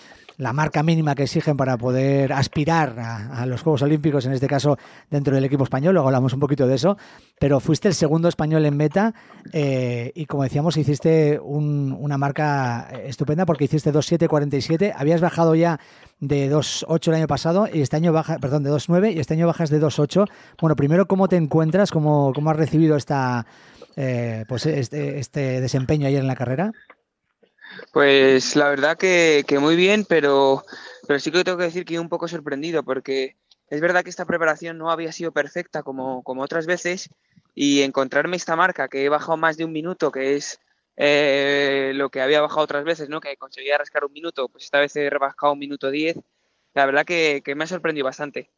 [0.40, 4.78] la marca mínima que exigen para poder aspirar a, los Juegos Olímpicos, en este caso
[5.10, 6.96] dentro del equipo español, luego hablamos un poquito de eso,
[7.38, 9.12] pero fuiste el segundo español en meta
[9.52, 15.78] eh, y como decíamos, hiciste un, una marca estupenda porque hiciste 2.7.47, habías bajado ya
[16.20, 19.46] de 2.8 el año pasado y este año baja, perdón, de 2.9 y este año
[19.46, 20.26] bajas de 2.8.
[20.58, 21.90] Bueno, primero, ¿cómo te encuentras?
[21.90, 23.44] ¿Cómo, cómo has recibido esta,
[23.94, 26.72] eh, pues este, este desempeño ayer en la carrera?
[27.92, 30.64] Pues la verdad que, muy bien, pero,
[31.06, 33.36] pero sí que tengo que decir que un poco sorprendido porque
[33.68, 37.10] es verdad que esta preparación no había sido perfecta como, como otras veces
[37.54, 40.60] y encontrarme esta marca que he bajado más de un minuto, que es
[40.96, 43.20] eh, lo que había bajado otras veces, ¿no?
[43.20, 46.16] que conseguía rascar un minuto, pues esta vez he rebajado un minuto diez,
[46.74, 48.50] la verdad que me ha sorprendido bastante.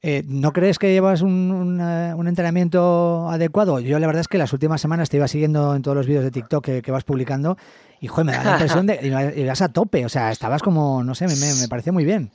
[0.00, 1.80] Eh, ¿No crees que llevas un,
[2.26, 3.80] entrenamiento adecuado?
[3.80, 6.24] Yo la verdad es que las últimas semanas te iba siguiendo en todos los vídeos
[6.24, 7.56] de TikTok que, que vas publicando
[8.00, 11.02] y joder, me da la impresión de que ibas a tope, o sea, estabas como,
[11.02, 12.30] no sé, me, me parecía muy bien.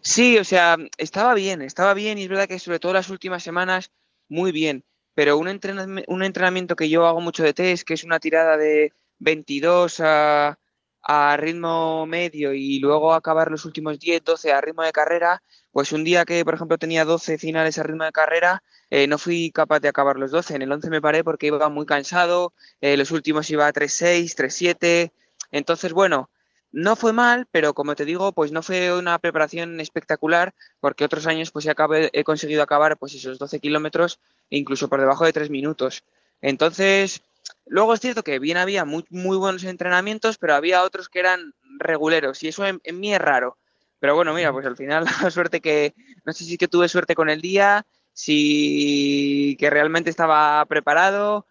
[0.00, 3.42] Sí, o sea, estaba bien, estaba bien y es verdad que sobre todo las últimas
[3.42, 3.90] semanas
[4.28, 4.84] muy bien,
[5.14, 8.56] pero un, entrenamiento, un entrenamiento que yo hago mucho de test, que es una tirada
[8.56, 10.58] de 22 a,
[11.02, 15.42] a ritmo medio y luego acabar los últimos 10, 12 a ritmo de carrera,
[15.72, 19.18] pues un día que, por ejemplo, tenía 12 finales a ritmo de carrera, eh, no
[19.18, 20.54] fui capaz de acabar los 12.
[20.54, 24.34] En el 11 me paré porque iba muy cansado, eh, los últimos iba a 3-6,
[24.34, 25.12] 3-7.
[25.50, 26.30] Entonces, bueno,
[26.72, 31.26] no fue mal, pero como te digo, pues no fue una preparación espectacular, porque otros
[31.26, 36.04] años pues he, conseguido acabar pues esos 12 kilómetros, incluso por debajo de 3 minutos.
[36.42, 37.22] Entonces,
[37.66, 42.42] luego es cierto que bien había muy, buenos entrenamientos, pero había otros que eran reguleros,
[42.42, 43.56] y eso en mí es raro.
[44.00, 45.94] Pero bueno, mira, pues al final la suerte que,
[46.24, 51.46] no sé si que tuve suerte con el día, si que realmente estaba preparado,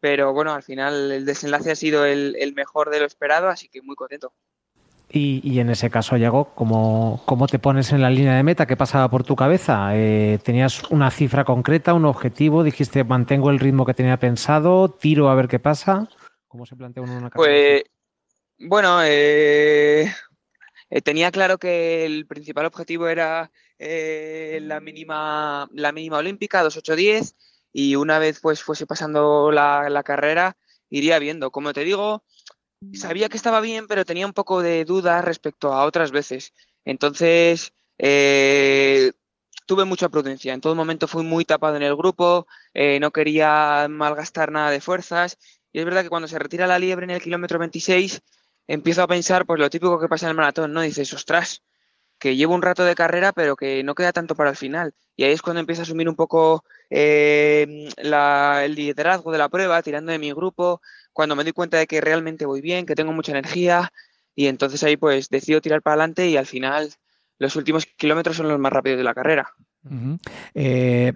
[0.00, 3.68] pero bueno, al final el desenlace ha sido el, el mejor de lo esperado, así
[3.68, 4.32] que muy contento.
[5.08, 8.66] Y, y, en ese caso, Yago, ¿cómo, ¿cómo te pones en la línea de meta?
[8.66, 9.90] ¿Qué pasaba por tu cabeza?
[9.94, 12.64] Eh, ¿Tenías una cifra concreta, un objetivo?
[12.64, 14.90] ¿Dijiste mantengo el ritmo que tenía pensado?
[14.90, 16.08] ¿Tiro a ver qué pasa?
[16.48, 17.36] ¿Cómo se plantea uno una carrera?
[17.36, 17.82] Pues,
[18.68, 20.12] bueno, eh,
[20.90, 27.34] eh, tenía claro que el principal objetivo era eh, la mínima la mínima olímpica 2.810
[27.72, 30.56] y una vez pues fuese pasando la, la, carrera
[30.88, 31.50] iría viendo.
[31.50, 32.24] Como te digo
[32.94, 36.52] sabía que estaba bien pero tenía un poco de dudas respecto a otras veces.
[36.84, 39.12] Entonces eh,
[39.66, 40.54] tuve mucha prudencia.
[40.54, 42.46] En todo momento fui muy tapado en el grupo
[43.00, 45.38] no quería malgastar nada de fuerzas.
[45.72, 48.22] Y es verdad que cuando se retira la liebre en el kilómetro 26
[48.66, 50.82] empiezo a pensar pues lo típico que pasa en el maratón, ¿no?
[50.82, 51.62] Dices, ostras,
[52.18, 54.94] que llevo un rato de carrera, pero que no queda tanto para el final.
[55.16, 59.48] Y ahí es cuando empiezo a asumir un poco eh, la, el liderazgo de la
[59.48, 60.80] prueba, tirando de mi grupo,
[61.12, 63.92] cuando me doy cuenta de que realmente voy bien, que tengo mucha energía,
[64.34, 66.92] y entonces ahí pues decido tirar para adelante y al final
[67.38, 69.54] los últimos kilómetros son los más rápidos de la carrera.
[70.54, 71.12] Eh,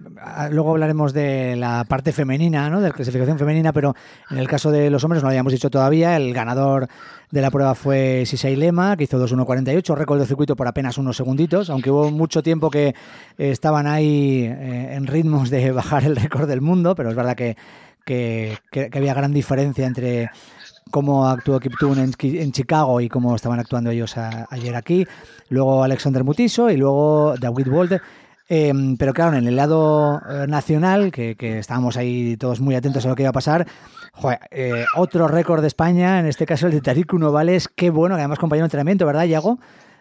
[0.51, 2.81] luego hablaremos de la parte femenina, ¿no?
[2.81, 3.95] de la clasificación femenina, pero
[4.29, 6.15] en el caso de los hombres no lo habíamos dicho todavía.
[6.15, 6.87] El ganador
[7.31, 11.17] de la prueba fue Sisei Lema, que hizo 2.1.48, récord de circuito por apenas unos
[11.17, 12.95] segunditos, aunque hubo mucho tiempo que
[13.37, 17.55] estaban ahí eh, en ritmos de bajar el récord del mundo, pero es verdad que,
[18.05, 18.57] que,
[18.93, 20.29] había gran diferencia entre
[20.89, 25.07] cómo actuó Kiptun en, Chicago y cómo estaban actuando ellos ayer aquí.
[25.49, 28.01] Luego Alexander Mutiso y luego David Walter.
[28.53, 33.05] Eh, pero claro, en el lado eh, nacional, que, que, estábamos ahí todos muy atentos
[33.05, 33.65] a lo que iba a pasar,
[34.11, 38.15] joder, eh, otro récord de España, en este caso el de Tariq Novales, qué bueno,
[38.15, 39.57] que además compañero de entrenamiento, ¿verdad, Iago?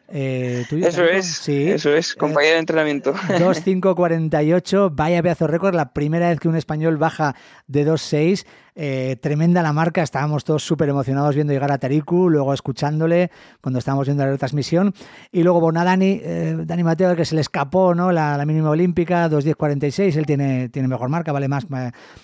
[0.08, 1.70] Eh, ¿tuyo, eso es, sí.
[1.70, 3.14] eso es, compañero de entrenamiento.
[3.28, 7.36] 2.5.48, vaya pedazo récord, la primera vez que un español baja
[7.68, 8.46] de 2.6,
[8.82, 13.78] eh, tremenda la marca, estábamos todos súper emocionados viendo llegar a Tariku, luego escuchándole cuando
[13.78, 14.94] estábamos viendo la retransmisión,
[15.30, 18.10] y luego bueno, a Dani, eh, Dani Mateo, que se le escapó ¿no?
[18.10, 21.66] la, la mínima olímpica, 2.10.46, él tiene, tiene mejor marca, vale más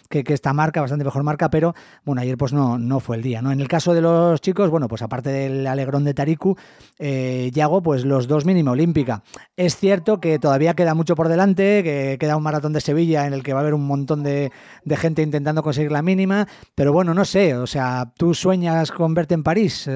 [0.08, 1.74] que, que, esta marca, bastante mejor marca, pero
[2.06, 3.42] bueno, ayer pues no, no fue el día.
[3.42, 3.52] ¿no?
[3.52, 6.56] En el caso de los chicos, bueno, pues aparte del alegrón de Tariku,
[6.98, 9.22] eh, Yago, pues los dos mínima olímpica.
[9.58, 13.34] Es cierto que todavía queda mucho por delante, que queda un maratón de Sevilla en
[13.34, 14.52] el que va a haber un montón de,
[14.84, 19.14] de gente intentando conseguir la mínima, pero bueno, no sé, o sea, ¿tú sueñas con
[19.14, 19.88] verte en París?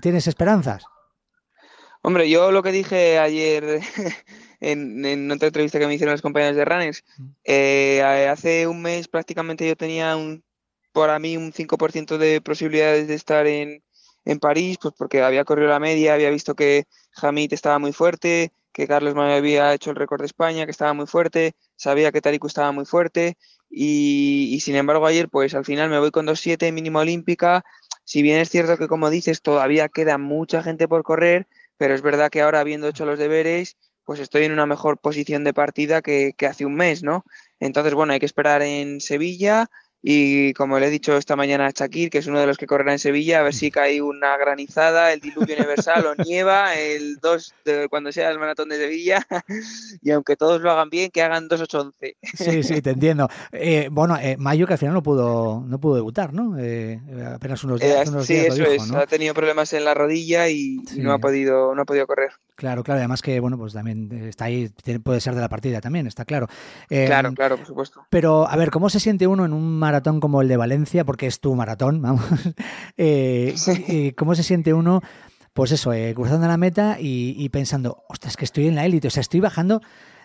[0.00, 0.84] ¿Tienes esperanzas?
[2.06, 3.80] Hombre, yo lo que dije ayer
[4.60, 7.02] en, en, otra entrevista que me hicieron los compañeros de Runners.
[7.44, 10.44] Eh, hace un mes prácticamente yo tenía un,
[10.92, 13.82] para mí un 5% de posibilidades de estar en,
[14.26, 16.84] en París, pues porque había corrido la media, había visto que
[17.22, 20.92] Hamid estaba muy fuerte, que Carlos me había hecho el récord de España, que estaba
[20.92, 23.38] muy fuerte, sabía que Tariku estaba muy fuerte
[23.70, 27.64] y, sin embargo ayer pues al final me voy con 2.7 mínimo olímpica,
[28.04, 31.46] si bien es cierto que como dices todavía queda mucha gente por correr,
[31.76, 35.44] pero es verdad que ahora habiendo hecho los deberes pues estoy en una mejor posición
[35.44, 37.24] de partida que hace un mes, ¿no?
[37.58, 39.70] Entonces, bueno, hay que esperar en Sevilla,
[40.06, 42.66] y como le he dicho esta mañana a Shakir, que es uno de los que
[42.66, 47.16] correrá en Sevilla, a ver si cae una granizada, el diluvio universal o nieva, el
[47.22, 49.26] 2 de, cuando sea el maratón de Sevilla.
[50.02, 52.16] y aunque todos lo hagan bien, que hagan 2.811.
[52.34, 53.30] sí, sí, te entiendo.
[53.50, 56.58] Eh, bueno, eh, Mayo que al final no pudo, no pudo debutar, ¿no?
[56.58, 57.00] Eh,
[57.34, 58.06] apenas unos días.
[58.06, 58.90] Unos sí, días eso dijo, es.
[58.90, 58.98] ¿no?
[58.98, 61.00] Ha tenido problemas en la rodilla y, Sí.
[61.00, 62.32] y no ha podido, no ha podido correr.
[62.56, 62.98] Claro, claro.
[63.00, 64.70] Además que, bueno, pues también está ahí,
[65.02, 66.46] puede ser de la partida también, está claro.
[66.88, 68.06] Eh, claro, claro, por supuesto.
[68.10, 71.04] Pero, a ver, ¿cómo se siente uno en un maratón como el de Valencia?
[71.04, 72.24] Porque es tu maratón, vamos.
[72.96, 73.54] Eh,
[73.88, 75.02] y ¿Cómo se siente uno,
[75.52, 79.08] pues eso, eh, cruzando la meta y, y pensando, ostras, que estoy en la élite?
[79.08, 79.80] O sea, estoy bajando,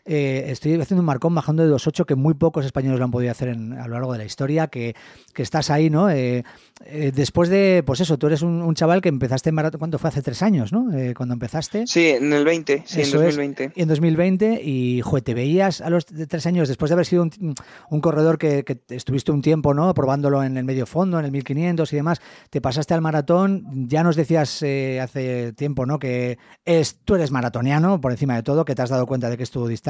[0.05, 3.31] eh, estoy haciendo un marcón bajando de 2.8 que muy pocos españoles lo han podido
[3.31, 4.95] hacer en- a lo largo de la historia, que,
[5.33, 6.09] que estás ahí, ¿no?
[6.09, 6.43] Eh,
[6.85, 9.99] eh, después de, pues eso, tú eres un, un chaval que empezaste en maratón, ¿cuánto
[9.99, 10.07] fue?
[10.09, 10.87] Hace tres años, ¿no?
[11.15, 11.85] Cuando empezaste.
[11.87, 13.35] Sí, en el 20, sí, Eso en es.
[13.35, 13.71] 2020.
[13.75, 17.55] En 2020 y, joder, te veías a los tres años, después de haber sido un,
[17.89, 19.93] un corredor que, que estuviste un tiempo, ¿no?
[19.93, 24.03] Probándolo en el medio fondo, en el 1500 y demás, te pasaste al maratón, ya
[24.03, 24.63] nos decías
[25.01, 25.99] hace tiempo, ¿no?
[25.99, 29.37] Que es, tú eres maratoniano, por encima de todo, que te has dado cuenta de
[29.37, 29.88] que es tu distancia.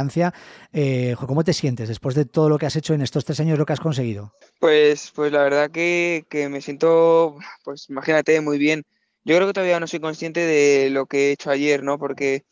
[0.73, 3.39] Eh, jo, ¿Cómo te sientes después de todo lo que has hecho en estos tres
[3.39, 4.33] años, lo que has conseguido?
[4.59, 8.83] Pues, pues la verdad que, que me siento, pues imagínate, muy bien.
[9.23, 11.99] Yo creo que todavía no soy consciente de lo que he hecho ayer, ¿no?
[11.99, 12.45] Porque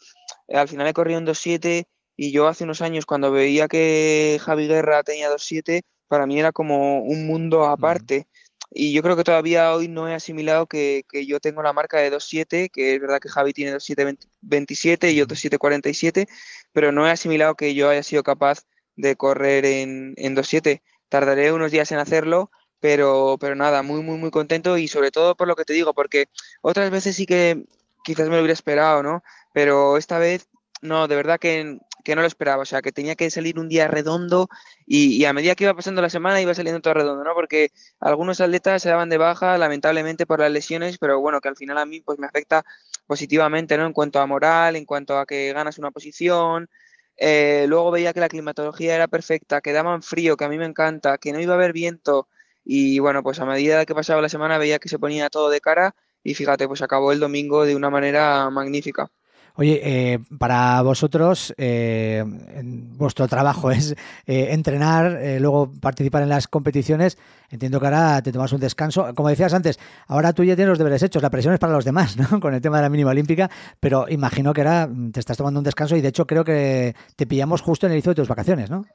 [0.54, 1.86] al final he corrido en 2.7
[2.16, 6.52] y yo hace unos años cuando veía que Javi Guerra tenía 2.7, para mí era
[6.52, 8.28] como un mundo aparte.
[8.70, 12.00] Y yo creo que todavía hoy no he asimilado que, que yo tengo la marca
[12.00, 16.28] de 2.7, que es verdad que Javi tiene 2.7.27 y yo 2.7.47,
[16.74, 18.66] pero no he asimilado que yo haya sido capaz
[18.96, 20.82] de correr en, en 2.7.
[21.10, 25.36] Tardaré unos días en hacerlo, pero, pero nada, muy, muy, muy contento y sobre todo
[25.36, 26.28] por lo que te digo, porque
[26.62, 27.64] otras veces sí que
[28.04, 29.24] quizás me lo hubiera esperado, ¿no?
[29.54, 30.48] Pero esta vez,
[30.82, 33.68] no, de verdad que, que no lo esperaba, o sea, que tenía que salir un
[33.68, 34.48] día redondo
[34.86, 37.34] y, a medida que iba pasando la semana iba saliendo todo redondo, ¿no?
[37.34, 41.58] Porque algunos atletas se daban de baja, lamentablemente, por las lesiones, pero bueno, que al
[41.58, 42.64] final a mí pues me afecta
[43.08, 43.86] positivamente, ¿no?
[43.86, 46.70] En cuanto a moral, en cuanto a que ganas una posición,
[47.18, 50.66] eh, luego veía que la climatología era perfecta, que daban frío, que a mí me
[50.66, 52.30] encanta, que no iba a haber viento.
[52.64, 55.60] Y bueno, pues a medida que pasaba la semana veía que se ponía todo de
[55.60, 55.94] cara
[56.24, 59.12] y fíjate, pues acabó el domingo de una manera magnífica.
[59.60, 63.94] Oye, eh, para vosotros, eh, vuestro trabajo es
[64.28, 67.18] eh, entrenar, eh, luego participar en las competiciones.
[67.50, 69.16] Entiendo que ahora te tomas un descanso.
[69.16, 71.86] Como decías antes, ahora tú ya tienes los deberes hechos, la presión es para los
[71.86, 72.40] demás, ¿no?
[72.40, 73.50] Con el tema de la mínima olímpica,
[73.80, 76.96] pero imagino que ahora mm, te estás tomando un descanso y de hecho creo que
[77.16, 78.86] te pillamos justo en el inicio de tus vacaciones, ¿no?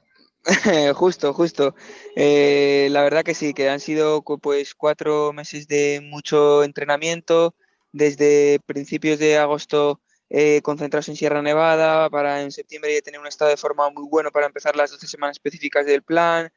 [0.95, 1.73] Justo, justo.
[2.17, 7.55] La verdad que sí, que han sido pues cuatro meses de mucho entrenamiento,
[7.93, 13.51] desde principios de agosto eh, concentrarse en Sierra Nevada, para en septiembre tener un estado
[13.51, 16.51] de forma muy bueno para empezar las 12 semanas específicas del plan,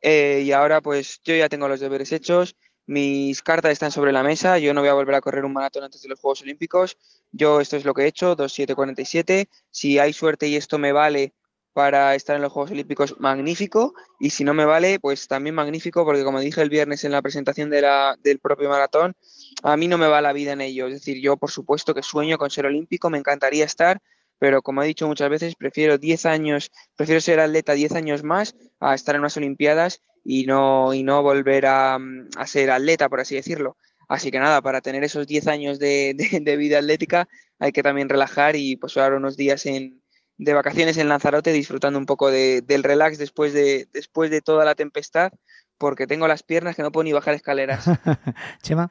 [0.00, 2.56] eh, y ahora pues yo ya tengo los deberes hechos,
[2.86, 5.84] mis cartas están sobre la mesa, yo no voy a volver a correr un maratón
[5.84, 6.98] antes de los Juegos Olímpicos,
[7.32, 11.32] yo esto es lo que he hecho, 2.747, si hay suerte y esto me vale
[11.74, 13.94] para estar en los Juegos Olímpicos, magnífico.
[14.20, 17.20] Y si no me vale, pues también magnífico, porque como dije el viernes en la
[17.20, 19.14] presentación de la, del propio maratón,
[19.62, 20.86] a mí no me va la vida en ello.
[20.86, 24.00] Es decir, yo por supuesto que sueño con ser olímpico, me encantaría estar,
[24.38, 28.54] pero como he dicho muchas veces, prefiero 10 años, prefiero ser atleta 10 años más
[28.78, 31.98] a estar en unas Olimpiadas y no, y no volver a,
[32.46, 33.76] ser atleta, por así decirlo.
[34.08, 37.82] Así que nada, para tener esos 10 años de, de, de vida atlética hay que
[37.82, 40.03] también relajar y pues ahora unos días en,
[40.36, 44.64] de vacaciones en Lanzarote disfrutando un poco de, del relax después de, después de toda
[44.64, 45.32] la tempestad
[45.78, 47.84] porque tengo las piernas que no puedo ni bajar escaleras.
[48.62, 48.90] Chema.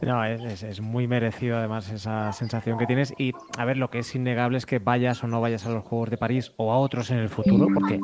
[0.00, 3.90] No, es, es, es, muy merecido además esa sensación que tienes y a ver, lo
[3.90, 6.72] que es innegable es que vayas o no vayas a los Juegos de París o
[6.72, 8.00] a otros en el futuro, porque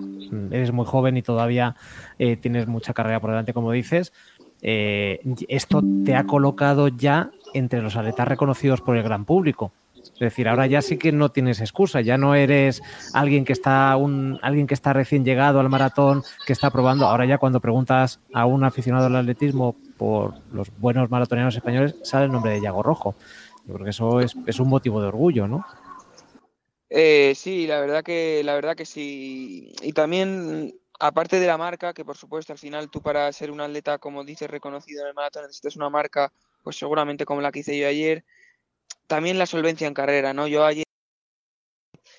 [0.52, 1.74] eres muy joven y todavía
[2.18, 4.12] eh, tienes mucha carrera por delante, como dices.
[4.60, 9.72] Eh, esto te ha colocado ya entre los atletas reconocidos por el gran público.
[10.18, 12.82] Es decir, ahora ya sí que no tienes excusa, ya no eres
[13.14, 17.06] alguien que está un alguien que está recién llegado al maratón, que está probando.
[17.06, 22.24] Ahora ya cuando preguntas a un aficionado al atletismo por los buenos maratonianos españoles, sale
[22.24, 23.14] el nombre de Yago Rojo.
[23.64, 25.64] Yo creo que eso es, un motivo de orgullo, ¿no?
[26.90, 29.72] Eh, sí, la verdad que la verdad que sí.
[29.82, 33.60] Y también, aparte de la marca, que por supuesto al final tú para ser un
[33.60, 36.32] atleta, como dices, reconocido en el maratón, necesitas una marca,
[36.64, 38.24] pues seguramente como la que hice yo ayer.
[39.08, 40.46] También la solvencia en carrera, ¿no?
[40.46, 40.84] Yo ayer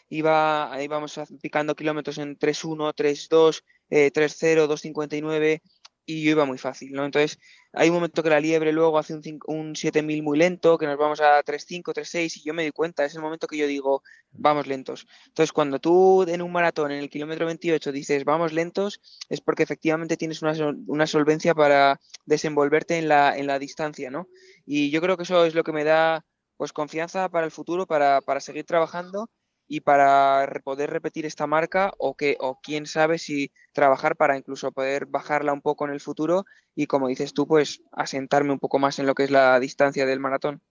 [0.10, 5.62] iba, íbamos picando kilómetros en 3.1, 3.2, eh, 3.0, 2.59
[6.06, 7.06] y yo iba muy fácil, ¿no?
[7.06, 7.38] Entonces,
[7.72, 10.98] hay un momento que la liebre luego hace un, un 7000 muy lento, que nos
[10.98, 14.02] vamos a 3.5, 3.6 y yo me di cuenta, es el momento que yo digo,
[14.32, 15.06] vamos lentos.
[15.28, 19.62] Entonces, cuando tú en un maratón, en el kilómetro 28, dices, vamos lentos, es porque
[19.62, 20.54] efectivamente tienes una,
[20.88, 24.28] una solvencia para desenvolverte en la, en la distancia, ¿no?
[24.66, 26.26] Y yo creo que eso es lo que me da
[26.60, 29.30] pues confianza para el futuro, para, para seguir trabajando
[29.66, 34.74] y para poder repetir esta marca o que o quién sabe si trabajar para incluso
[34.74, 36.44] poder bajarla un poco en el futuro
[36.76, 40.06] y como dices tú pues asentarme un poco más en lo que es la distancia
[40.06, 40.62] del maratón.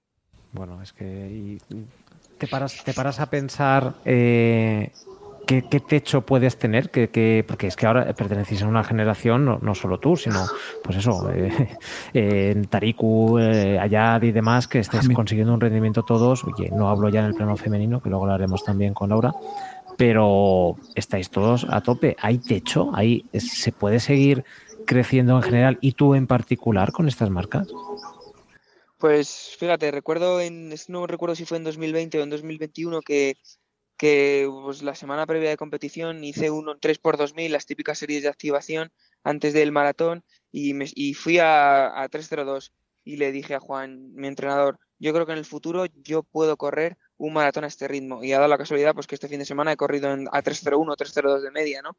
[0.53, 1.57] Bueno es que
[2.37, 4.93] te paras te paras a pensar eh,
[5.49, 6.91] ¿Qué, techo puedes tener?
[6.91, 10.45] porque es que ahora perteneces a una generación, no, solo tú, sino,
[10.85, 11.71] pues eso, eh,
[12.13, 16.45] en Tariku, eh, Ayad y demás, que estés consiguiendo un rendimiento todos.
[16.45, 19.33] Oye, no hablo ya en el plano femenino, que luego lo haremos también con Laura,
[19.97, 22.15] pero estáis todos a tope.
[22.21, 22.91] ¿Hay techo?
[22.93, 24.45] ¿Hay, ¿Se puede seguir
[24.85, 27.69] creciendo en general y tú en particular con estas marcas?
[28.99, 33.39] Pues fíjate, recuerdo en, no recuerdo si fue en 2020 o en 2021 que
[33.99, 38.23] que pues, la semana previa de competición hice un 3 por 2000 las típicas series
[38.23, 38.93] de activación
[39.25, 42.73] antes del maratón y, me, y fui a, a 302
[43.05, 46.57] y le dije a Juan, mi entrenador, yo creo que en el futuro yo puedo
[46.57, 49.41] correr un maratón a este ritmo y ha dado la casualidad pues que este fin
[49.41, 51.97] de semana he corrido en, a 301 302 de media, ¿no?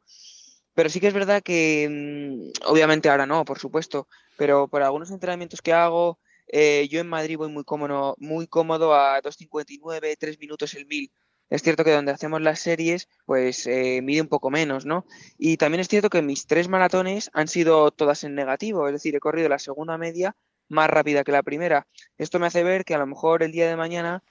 [0.72, 5.10] Pero sí que es verdad que mm, obviamente ahora no, por supuesto, pero por algunos
[5.10, 10.38] entrenamientos que hago, eh, yo en Madrid voy muy cómodo, muy cómodo a 2.59, 3
[10.38, 11.12] minutos el 1000
[11.50, 15.04] es cierto que donde hacemos las series, pues eh, mide un poco menos, ¿no?
[15.36, 19.14] Y también es cierto que mis tres maratones han sido todas en negativo, es decir,
[19.16, 20.36] he corrido la segunda media
[20.68, 21.86] más rápida que la primera.
[22.16, 24.22] Esto me hace ver que a lo mejor el día de mañana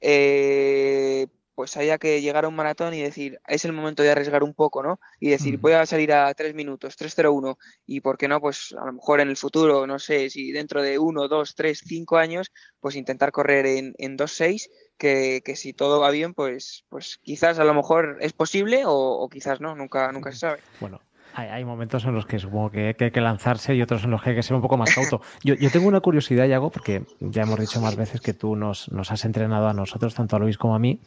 [0.00, 4.42] eh, pues haya que llegar a un maratón y decir, es el momento de arriesgar
[4.42, 4.98] un poco, ¿no?
[5.20, 7.56] Y decir, voy a salir a tres minutos, 3.01,
[7.86, 10.82] y por qué no, pues a lo mejor en el futuro, no sé, si dentro
[10.82, 12.50] de uno, dos, tres, cinco años,
[12.80, 14.68] pues intentar correr en, en 2.6
[14.98, 19.60] que, si todo va bien, pues, pues quizás a lo mejor es posible o, quizás
[19.60, 20.58] no, nunca, nunca se sabe.
[20.80, 21.00] Bueno,
[21.34, 24.30] hay, momentos en los que supongo que, hay que lanzarse y otros en los que
[24.30, 25.20] hay que ser un poco más cauto.
[25.42, 29.24] Yo, tengo una curiosidad, Yago, porque ya hemos dicho más veces que tú nos, has
[29.24, 31.00] entrenado a nosotros, tanto a Luis como a mí.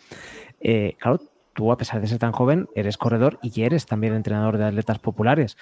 [0.60, 1.22] Eh, claro,
[1.54, 5.00] tú a pesar de ser tan joven, eres corredor y eres también entrenador de atletas
[5.00, 5.58] populares.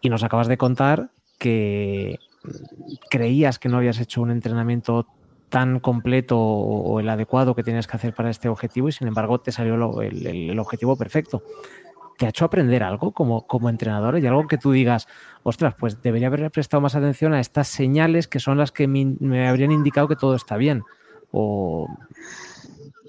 [0.00, 2.18] Y nos acabas de contar que
[3.10, 5.06] creías que no habías hecho un entrenamiento
[5.48, 9.40] tan completo o el adecuado que tienes que hacer para este objetivo y sin embargo
[9.40, 11.42] te salió el, objetivo perfecto.
[12.18, 14.18] ¿Te ha hecho aprender algo como, como entrenador?
[14.18, 15.06] ¿Y algo que tú digas,
[15.42, 19.48] ostras, pues debería haber prestado más atención a estas señales que son las que me,
[19.48, 20.82] habrían indicado que todo está bien?
[21.30, 21.86] O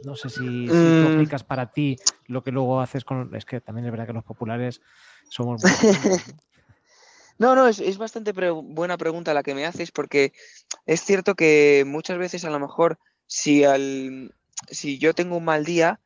[0.03, 1.13] no sé si, si tú mm.
[1.13, 3.33] aplicas para ti lo que luego haces con...
[3.33, 4.81] Es que también es verdad que los populares
[5.29, 5.61] somos...
[7.39, 10.33] No, no, es, bastante buena pregunta la que me haces porque
[10.85, 14.33] es cierto que muchas veces a lo mejor si, al,
[14.69, 15.99] si yo tengo un mal día,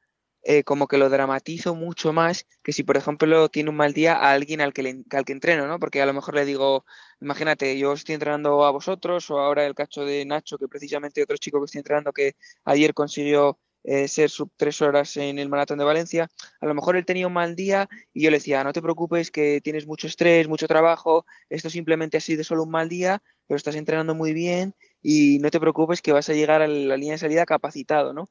[0.43, 4.15] eh, como que lo dramatizo mucho más que si, por ejemplo, tiene un mal día
[4.15, 5.79] a alguien al que, al que entreno, ¿no?
[5.79, 6.85] Porque a lo mejor le digo,
[7.21, 11.37] imagínate, yo estoy entrenando a vosotros o ahora el cacho de Nacho, que precisamente otro
[11.37, 15.79] chico que estoy entrenando que ayer consiguió eh, ser sub tres horas en el maratón
[15.79, 16.29] de Valencia,
[16.59, 19.31] a lo mejor él tenía un mal día y yo le decía, no te preocupes
[19.31, 23.57] que tienes mucho estrés, mucho trabajo, esto simplemente ha sido solo un mal día, pero
[23.57, 27.13] estás entrenando muy bien y no te preocupes que vas a llegar a la línea
[27.13, 28.29] de salida capacitado, ¿no?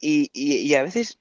[0.00, 1.18] Y, y, a veces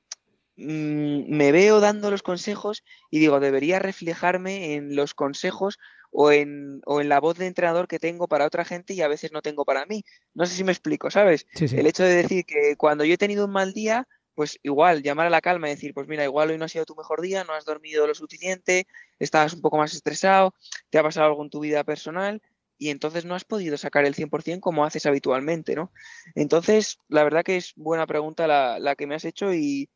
[0.58, 5.80] mm, me veo dando los consejos y digo, debería reflejarme en los consejos
[6.18, 9.10] o en, o en la voz de entrenador que tengo para otra gente y a
[9.10, 10.06] veces no tengo para mí.
[10.34, 11.46] No sé si me explico, ¿sabes?
[11.60, 15.28] El hecho de decir que cuando yo he tenido un mal día, pues igual llamar
[15.28, 17.44] a la calma y decir, pues mira, igual hoy no ha sido tu mejor día,
[17.44, 18.88] no has dormido lo suficiente,
[19.20, 20.54] estás un poco más estresado,
[20.90, 22.42] te ha pasado algo en tu vida personal
[22.78, 25.92] y entonces no has podido sacar el 100% como haces habitualmente, ¿no?
[26.34, 29.90] Entonces, la verdad que es buena pregunta la, la que me has hecho y,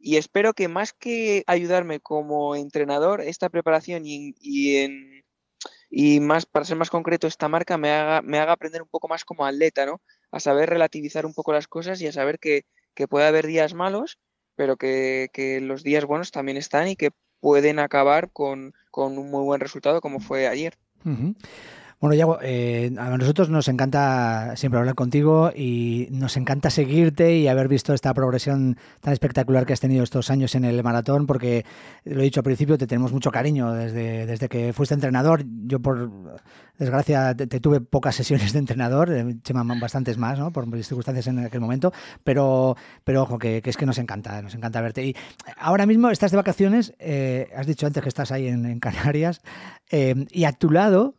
[0.00, 5.21] y, espero que más que ayudarme como entrenador, esta preparación y, y en
[5.90, 9.08] y más, para ser más concreto, esta marca me haga, me haga aprender un poco
[9.08, 10.00] más como atleta, ¿no?
[10.30, 12.64] A saber relativizar un poco las cosas y a saber que,
[13.08, 14.18] puede haber días malos,
[14.54, 17.10] pero que, los días buenos también están y que
[17.40, 20.78] pueden acabar con, un muy buen resultado como fue ayer.
[22.02, 27.46] Bueno, Yago, eh, a nosotros nos encanta siempre hablar contigo y nos encanta seguirte y
[27.46, 31.64] haber visto esta progresión tan espectacular que has tenido estos años en el maratón, porque
[32.02, 35.44] lo he dicho al principio, te tenemos mucho cariño desde, desde que fuiste entrenador.
[35.46, 36.40] Yo, por
[36.76, 40.50] desgracia, te, tuve pocas sesiones de entrenador, eh, Chema bastantes más, ¿no?
[40.50, 41.92] por circunstancias en aquel momento,
[42.24, 45.06] pero, pero ojo, que, es que nos encanta, nos encanta verte.
[45.06, 45.16] Y
[45.56, 49.40] ahora mismo estás de vacaciones, eh, has dicho antes que estás ahí en, Canarias,
[49.92, 51.14] y a tu lado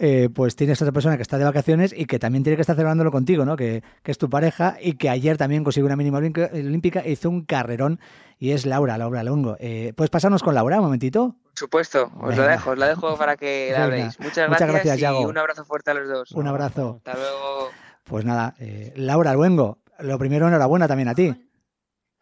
[0.00, 2.76] eh, pues tienes otra persona que está de vacaciones y que también tiene que estar
[2.76, 3.56] celebrándolo contigo, ¿no?
[3.56, 7.44] Que, es tu pareja y que ayer también consiguió una mínima olímpica e hizo un
[7.44, 7.98] carrerón
[8.38, 9.56] y es Laura, Laura Longo.
[9.58, 11.34] Eh, ¿Puedes pasarnos con Laura un momentito?
[11.42, 14.20] Por supuesto, os lo dejo, os la dejo para que la veáis.
[14.20, 16.32] Muchas, gracias, y un abrazo fuerte a los dos.
[16.32, 17.00] Un abrazo.
[17.04, 17.70] Hasta luego.
[18.04, 21.34] Pues nada, eh, Laura Luengo, lo primero enhorabuena también a ti.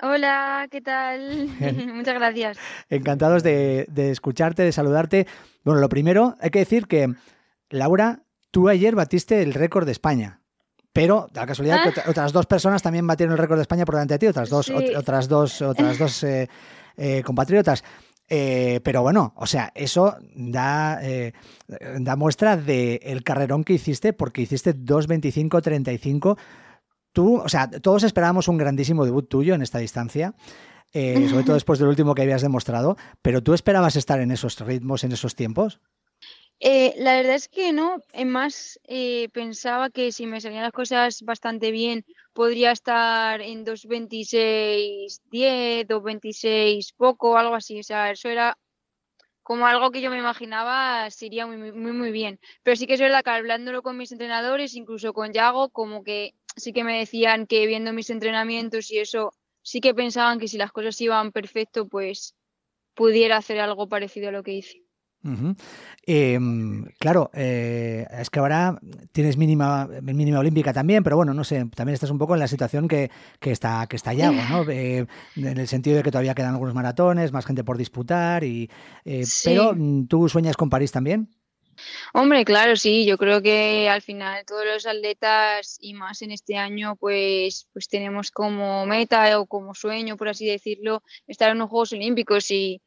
[0.02, 1.48] Hola, ¿qué tal?
[1.94, 2.58] Muchas gracias.
[2.88, 5.26] Encantados de, de, escucharte, de saludarte.
[5.62, 7.14] Bueno, lo primero, hay que decir que
[7.70, 10.40] Laura, tú ayer batiste el récord de España.
[10.96, 12.04] Pero, da la casualidad, que ah.
[12.08, 14.70] otras dos personas también batieron el récord de España por delante de ti, otras dos,
[14.70, 16.48] otras dos, otras dos eh,
[16.96, 17.84] eh, compatriotas.
[18.28, 20.98] Eh, pero bueno, o sea, eso da,
[21.98, 26.38] da muestra del el carrerón que hiciste, porque hiciste 2.25.35.
[27.12, 30.34] Tú, o sea, todos esperábamos un grandísimo debut tuyo en esta distancia.
[30.94, 35.04] sobre todo después del último que habías demostrado, pero tú esperabas estar en esos ritmos,
[35.04, 35.78] en esos tiempos.
[36.60, 40.72] Eh, la verdad es que no, es más, eh, pensaba que si me salían las
[40.72, 47.78] cosas bastante bien, podría estar en 2.26.10, 2.26 poco, algo así.
[47.80, 48.56] O sea, eso era
[49.42, 52.40] como algo que yo me imaginaba sería muy, muy, muy bien.
[52.64, 56.34] Pero sí que es verdad que hablándolo con mis entrenadores, incluso con Yago, como que
[56.56, 59.32] sí que me decían que viendo mis entrenamientos y eso,
[59.62, 62.34] sí que pensaban que si las cosas iban perfecto, pues
[62.94, 64.85] pudiera hacer algo parecido a lo que hice.
[66.06, 68.78] Em, claro, eh, es que ahora
[69.12, 72.48] tienes mínima, mínima olímpica también, pero bueno, no sé, también estás un poco en la
[72.48, 73.10] situación que,
[73.40, 74.64] está que está Yago, ¿no?
[74.76, 75.06] Eh,
[75.36, 78.70] en el sentido de que todavía quedan algunos maratones, más gente por disputar, y
[79.04, 81.30] eh, pero mm, ¿tú sueñas con París también?
[82.14, 86.56] Hombre, claro, sí, yo creo que al final todos los atletas y más en este
[86.56, 91.68] año, pues, pues tenemos como meta o como sueño, por así decirlo, estar en los
[91.68, 92.80] Juegos Olímpicos y,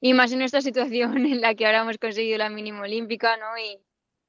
[0.00, 3.58] y más en esta situación en la que ahora hemos conseguido la mínima olímpica, ¿no?
[3.58, 3.78] Y,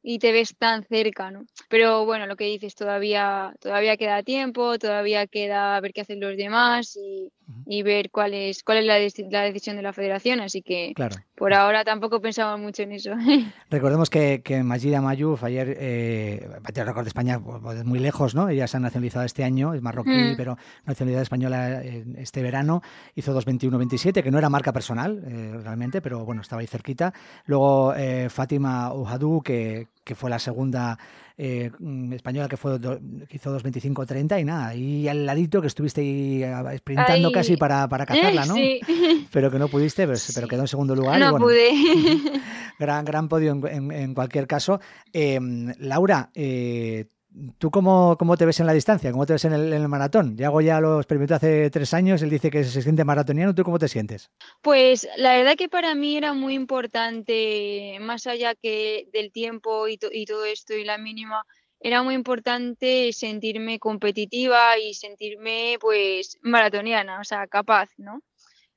[0.09, 1.41] y te ves tan cerca, ¿no?
[1.67, 6.37] Pero bueno, lo que dices, todavía, todavía queda tiempo, todavía queda ver qué hacen los
[6.37, 7.29] demás y,
[7.65, 8.99] y ver cuál es, cuál es la,
[9.29, 10.93] la, decisión de la federación, así que
[11.35, 13.11] por ahora tampoco pensamos mucho en eso.
[13.69, 18.33] Recordemos que, que Majida Mayuf ayer eh, batió el récord de España pues, muy lejos,
[18.33, 18.47] ¿no?
[18.47, 20.37] Ella se ha nacionalizado este año, es marroquí, mm.
[20.37, 21.83] pero nacionalidad española
[22.15, 22.81] este verano,
[23.13, 27.13] hizo 2.21-27, que no era marca personal eh, realmente, pero bueno, estaba ahí cerquita.
[27.45, 30.97] Luego eh, Fátima Ujadú, que, que fue la segunda
[31.37, 36.01] eh, mm, española que fue que hizo 2.25-30 y nada, y al ladito que estuviste
[36.01, 38.55] ahí sprintando casi para, para cazarla, ¿no?
[38.55, 38.79] Sí.
[39.31, 41.19] Pero que no pudiste, pero, quedó en segundo lugar.
[41.19, 41.71] No pude.
[42.79, 44.79] gran, gran podio en, en, cualquier caso.
[45.11, 47.07] Em, Laura, eh,
[47.57, 49.11] ¿Tú cómo, cómo, te ves en la distancia?
[49.11, 50.35] ¿Cómo te ves en el, maratón?
[50.37, 53.77] Yago ya lo experimentó hace tres años, él dice que se siente maratoniano, ¿tú cómo
[53.77, 54.31] te sientes?
[54.61, 59.99] Pues la verdad que para mí era muy importante, más allá que del tiempo y,
[60.11, 61.45] y todo esto y la mínima,
[61.79, 68.21] era muy importante sentirme competitiva y sentirme pues maratoniana, o sea, capaz, ¿no?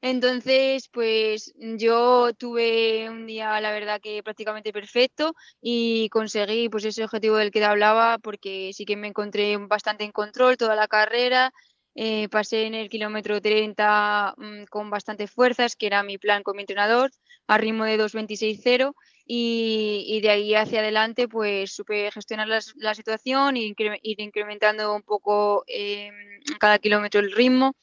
[0.03, 7.05] Entonces, pues yo tuve un día, la verdad, que prácticamente perfecto y conseguí pues ese
[7.05, 10.88] objetivo del que te hablaba porque sí que me encontré bastante en control toda la
[10.88, 11.53] carrera.
[11.94, 16.57] Eh, pasé en el kilómetro 30 mm, con bastantes fuerzas, que era mi plan con
[16.57, 17.11] mi entrenador,
[17.46, 18.94] a ritmo de 2.26.0
[19.26, 25.03] y, y de ahí hacia adelante pues supe gestionar la, situación e ir incrementando un
[25.03, 26.11] poco eh,
[26.59, 27.76] cada kilómetro el ritmo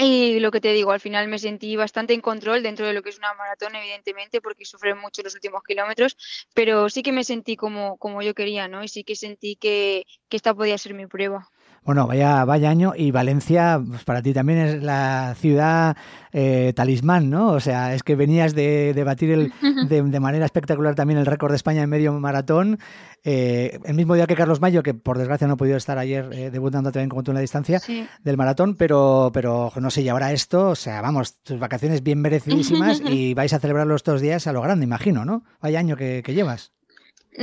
[0.00, 3.02] y lo que te digo, al final me sentí bastante en control dentro de lo
[3.02, 6.16] que es una maratón, evidentemente, porque sufrí mucho los últimos kilómetros,
[6.54, 8.82] pero sí que me sentí como, como yo quería, ¿no?
[8.84, 11.48] Y sí que sentí que, que esta podía ser mi prueba.
[11.82, 15.96] Bueno, vaya, vaya año y Valencia pues para ti también es la ciudad
[16.30, 17.52] eh, talismán, ¿no?
[17.52, 19.52] O sea, es que venías de, de batir el,
[19.88, 22.78] de, manera espectacular también el récord de España en medio maratón,
[23.24, 26.28] eh, el mismo día que Carlos Mayo, que por desgracia no ha podido estar ayer
[26.32, 27.80] eh, debutando también como tú en la distancia
[28.22, 32.20] del maratón, pero, pero no sé, y ahora esto, o sea, vamos, tus vacaciones bien
[32.20, 35.44] merecidísimas y vais a celebrarlo estos días a lo grande, imagino, ¿no?
[35.62, 36.72] Vaya año que, que llevas.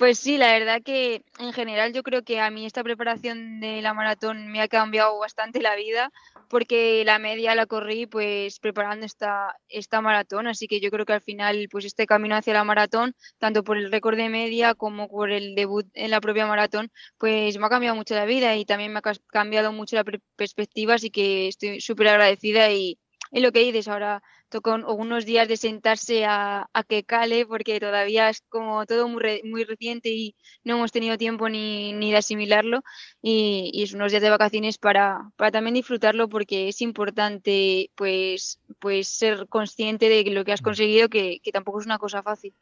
[0.00, 3.82] Pues sí, la verdad que en general yo creo que a mí esta preparación de
[3.82, 6.10] la maratón me ha cambiado bastante la vida
[6.48, 11.12] porque la media la corrí pues preparando esta, esta maratón, así que yo creo que
[11.12, 15.06] al final pues este camino hacia la maratón, tanto por el récord de media como
[15.06, 18.64] por el debut en la propia maratón, pues me ha cambiado mucho la vida y
[18.64, 22.98] también me ha cambiado mucho la perspectiva, así que estoy súper agradecida y,
[23.32, 28.28] y lo que dices ahora toca unos días de sentarse a, que cale porque todavía
[28.28, 30.34] es como todo muy, muy reciente y
[30.64, 32.82] no hemos tenido tiempo ni, ni de asimilarlo
[33.22, 38.60] y, y, es unos días de vacaciones para, para también disfrutarlo porque es importante pues,
[38.78, 40.64] pues ser consciente de lo que has mm.
[40.64, 42.54] conseguido que, que tampoco es una cosa fácil.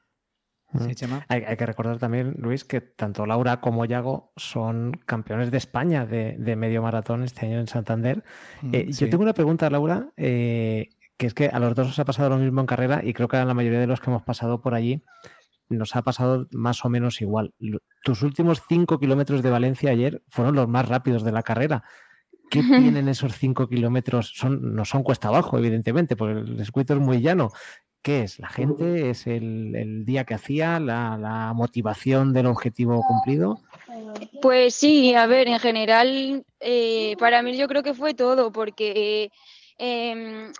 [0.72, 0.90] Mm.
[1.28, 6.04] hay, hay, que recordar también, Luis, que tanto Laura como Yago son campeones de España
[6.04, 8.22] de, de medio maratón este año en Santander.
[8.60, 10.10] Mm, eh, yo tengo una pregunta, Laura.
[10.18, 13.12] Eh, que es que a los dos os ha pasado lo mismo en carrera y
[13.12, 15.02] creo que a la mayoría de los que hemos pasado por allí
[15.68, 17.52] nos ha pasado más o menos igual.
[18.02, 21.84] Tus últimos cinco kilómetros de Valencia ayer fueron los más rápidos de la carrera.
[22.50, 24.32] ¿Qué tienen esos cinco kilómetros?
[24.34, 27.50] Son, no son cuesta abajo, evidentemente, porque el circuito es muy llano.
[28.00, 28.38] ¿Qué es?
[28.38, 29.10] ¿La gente?
[29.10, 30.80] ¿Es el, día que hacía?
[30.80, 33.60] La, motivación del objetivo cumplido?
[34.40, 39.30] Pues sí, a ver, en general, eh, para mí yo creo que fue todo, porque
[39.76, 40.50] eh,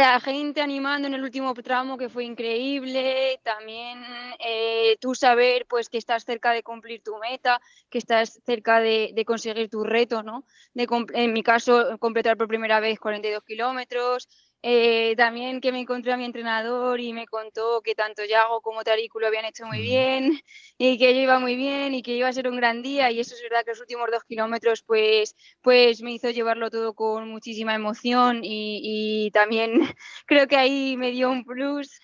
[0.00, 4.02] la gente animando en el último tramo que fue increíble, también
[4.40, 9.14] eh, tú saber pues que estás cerca de cumplir tu meta, que estás cerca de,
[9.26, 10.44] conseguir tu reto, ¿no?
[10.74, 14.28] De, en mi caso, completar por primera vez 42 kilómetros,
[14.66, 18.82] eh, también que me encontré a mi entrenador y me contó que tanto Yago como
[18.82, 20.40] Tariku lo habían hecho muy bien
[20.78, 23.20] y que yo iba muy bien y que iba a ser un gran día y
[23.20, 27.28] eso es verdad que los últimos dos kilómetros pues, pues me hizo llevarlo todo con
[27.28, 29.74] muchísima emoción y, también
[30.26, 32.00] creo que ahí me dio un plus.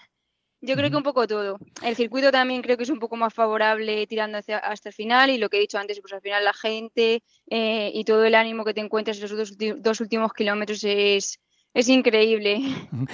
[0.61, 1.59] Yo creo que un poco todo.
[1.83, 5.31] El circuito también creo que es un poco más favorable tirando hacia, hasta el final
[5.31, 8.35] y lo que he dicho antes, pues al final la gente eh, y todo el
[8.35, 11.41] ánimo que te encuentras en los dos últimos kilómetros es,
[11.75, 12.61] es increíble.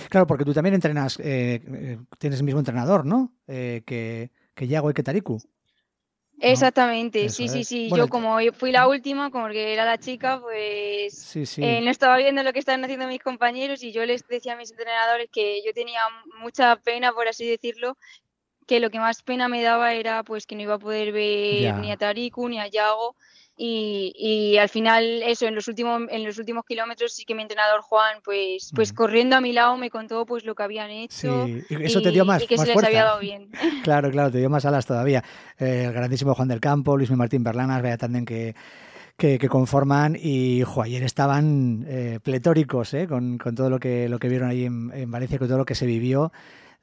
[0.09, 3.35] Claro, porque tú también entrenas, eh, eh, tienes el mismo entrenador, ¿no?
[3.47, 5.41] Eh, que, que Yago y que Tariku.
[6.39, 7.91] Exactamente, sí, sí, sí.
[7.95, 12.53] Yo como fui la última, como que era la chica, pues no estaba viendo lo
[12.53, 16.01] que estaban haciendo mis compañeros y yo les decía a mis entrenadores que yo tenía
[16.39, 17.97] mucha pena, por así decirlo,
[18.67, 21.75] que lo que más pena me daba era pues que no iba a poder ver
[21.77, 23.17] ni a Tariku ni a Yago
[23.57, 27.43] y, y, al final eso en los últimos en los últimos kilómetros sí que mi
[27.43, 31.47] entrenador Juan pues pues corriendo a mi lado me contó pues lo que habían hecho
[31.47, 31.63] sí.
[31.71, 33.51] y eso te dio más, y que se les había dado bien
[33.83, 35.25] claro claro te dio más alas todavía
[35.59, 38.55] eh, el grandísimo Juan del Campo Luis Martín Berlanas vaya también que
[39.17, 44.19] que, conforman y jo, ayer estaban eh, pletóricos eh, con, con, todo lo que, lo
[44.19, 46.33] que vieron ahí en, en Valencia, con todo lo que se vivió.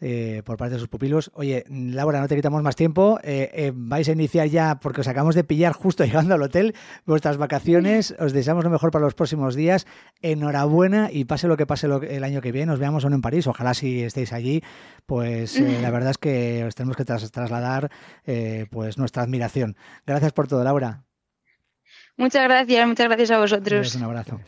[0.06, 1.32] Eh, por parte de sus pupilos.
[1.34, 3.20] Oye, Laura, no te quitamos más tiempo.
[3.24, 6.76] Eh, eh, vais a iniciar ya, porque os acabamos de pillar justo llegando al hotel,
[7.06, 8.14] vuestras vacaciones.
[8.20, 9.88] Os deseamos lo mejor para los próximos días.
[10.22, 12.66] Enhorabuena y pase lo que pase el año que viene.
[12.66, 13.47] Nos veamos aún en París.
[13.47, 14.62] Ojalá si estéis allí.
[15.06, 17.89] Pues la verdad es que os tenemos que trasladar
[18.72, 19.78] pues nuestra admiración.
[20.06, 21.06] Gracias por todo, Laura.
[22.18, 23.95] Muchas gracias, muchas gracias a vosotros.
[23.95, 24.39] Un abrazo.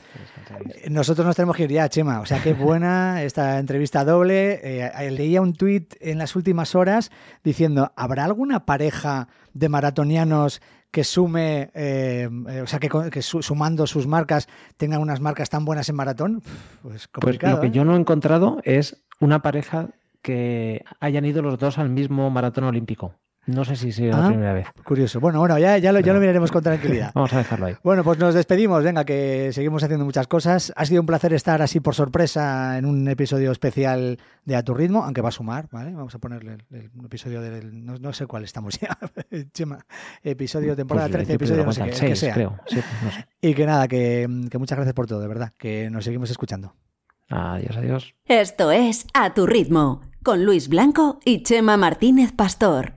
[0.90, 2.20] Nosotros nos tenemos que ir ya, Chema.
[2.20, 4.60] O sea, qué buena esta entrevista doble.
[4.64, 7.12] Eh, leía un tuit en las últimas horas
[7.44, 10.62] diciendo, ¿habrá alguna pareja de maratonianos
[10.92, 14.48] que sume, eh, eh, o sea, que, sumando sus marcas
[14.78, 16.44] tengan unas marcas tan buenas en maratón?
[16.84, 19.90] Pues, pues lo que yo no he encontrado es una pareja
[20.22, 23.16] que hayan ido los dos al mismo maratón olímpico.
[23.48, 24.68] No sé si sea la ah, primera vez.
[24.84, 25.20] Curioso.
[25.20, 27.12] Bueno, bueno, ya, ya, lo, ya lo miraremos con tranquilidad.
[27.14, 27.76] Vamos a dejarlo ahí.
[27.84, 28.84] Bueno, pues nos despedimos.
[28.84, 30.74] Venga, que seguimos haciendo muchas cosas.
[30.76, 34.74] Ha sido un placer estar así por sorpresa en un episodio especial de A tu
[34.74, 35.94] ritmo, aunque va a sumar, ¿vale?
[35.94, 37.86] Vamos a ponerle el, episodio del.
[37.86, 38.98] No, sé cuál estamos ya.
[39.54, 39.86] Chema.
[40.24, 42.34] Episodio, temporada 13, pues episodio no sé qué, que sea.
[42.34, 42.58] Creo.
[42.66, 43.28] Sí, no sé.
[43.42, 45.54] Y que nada, que, que muchas gracias por todo, de verdad.
[45.58, 46.74] Que nos seguimos escuchando.
[47.30, 48.16] Adiós, adiós.
[48.26, 52.94] Esto es A tu ritmo, con Luis Blanco y Chema Martínez Pastor.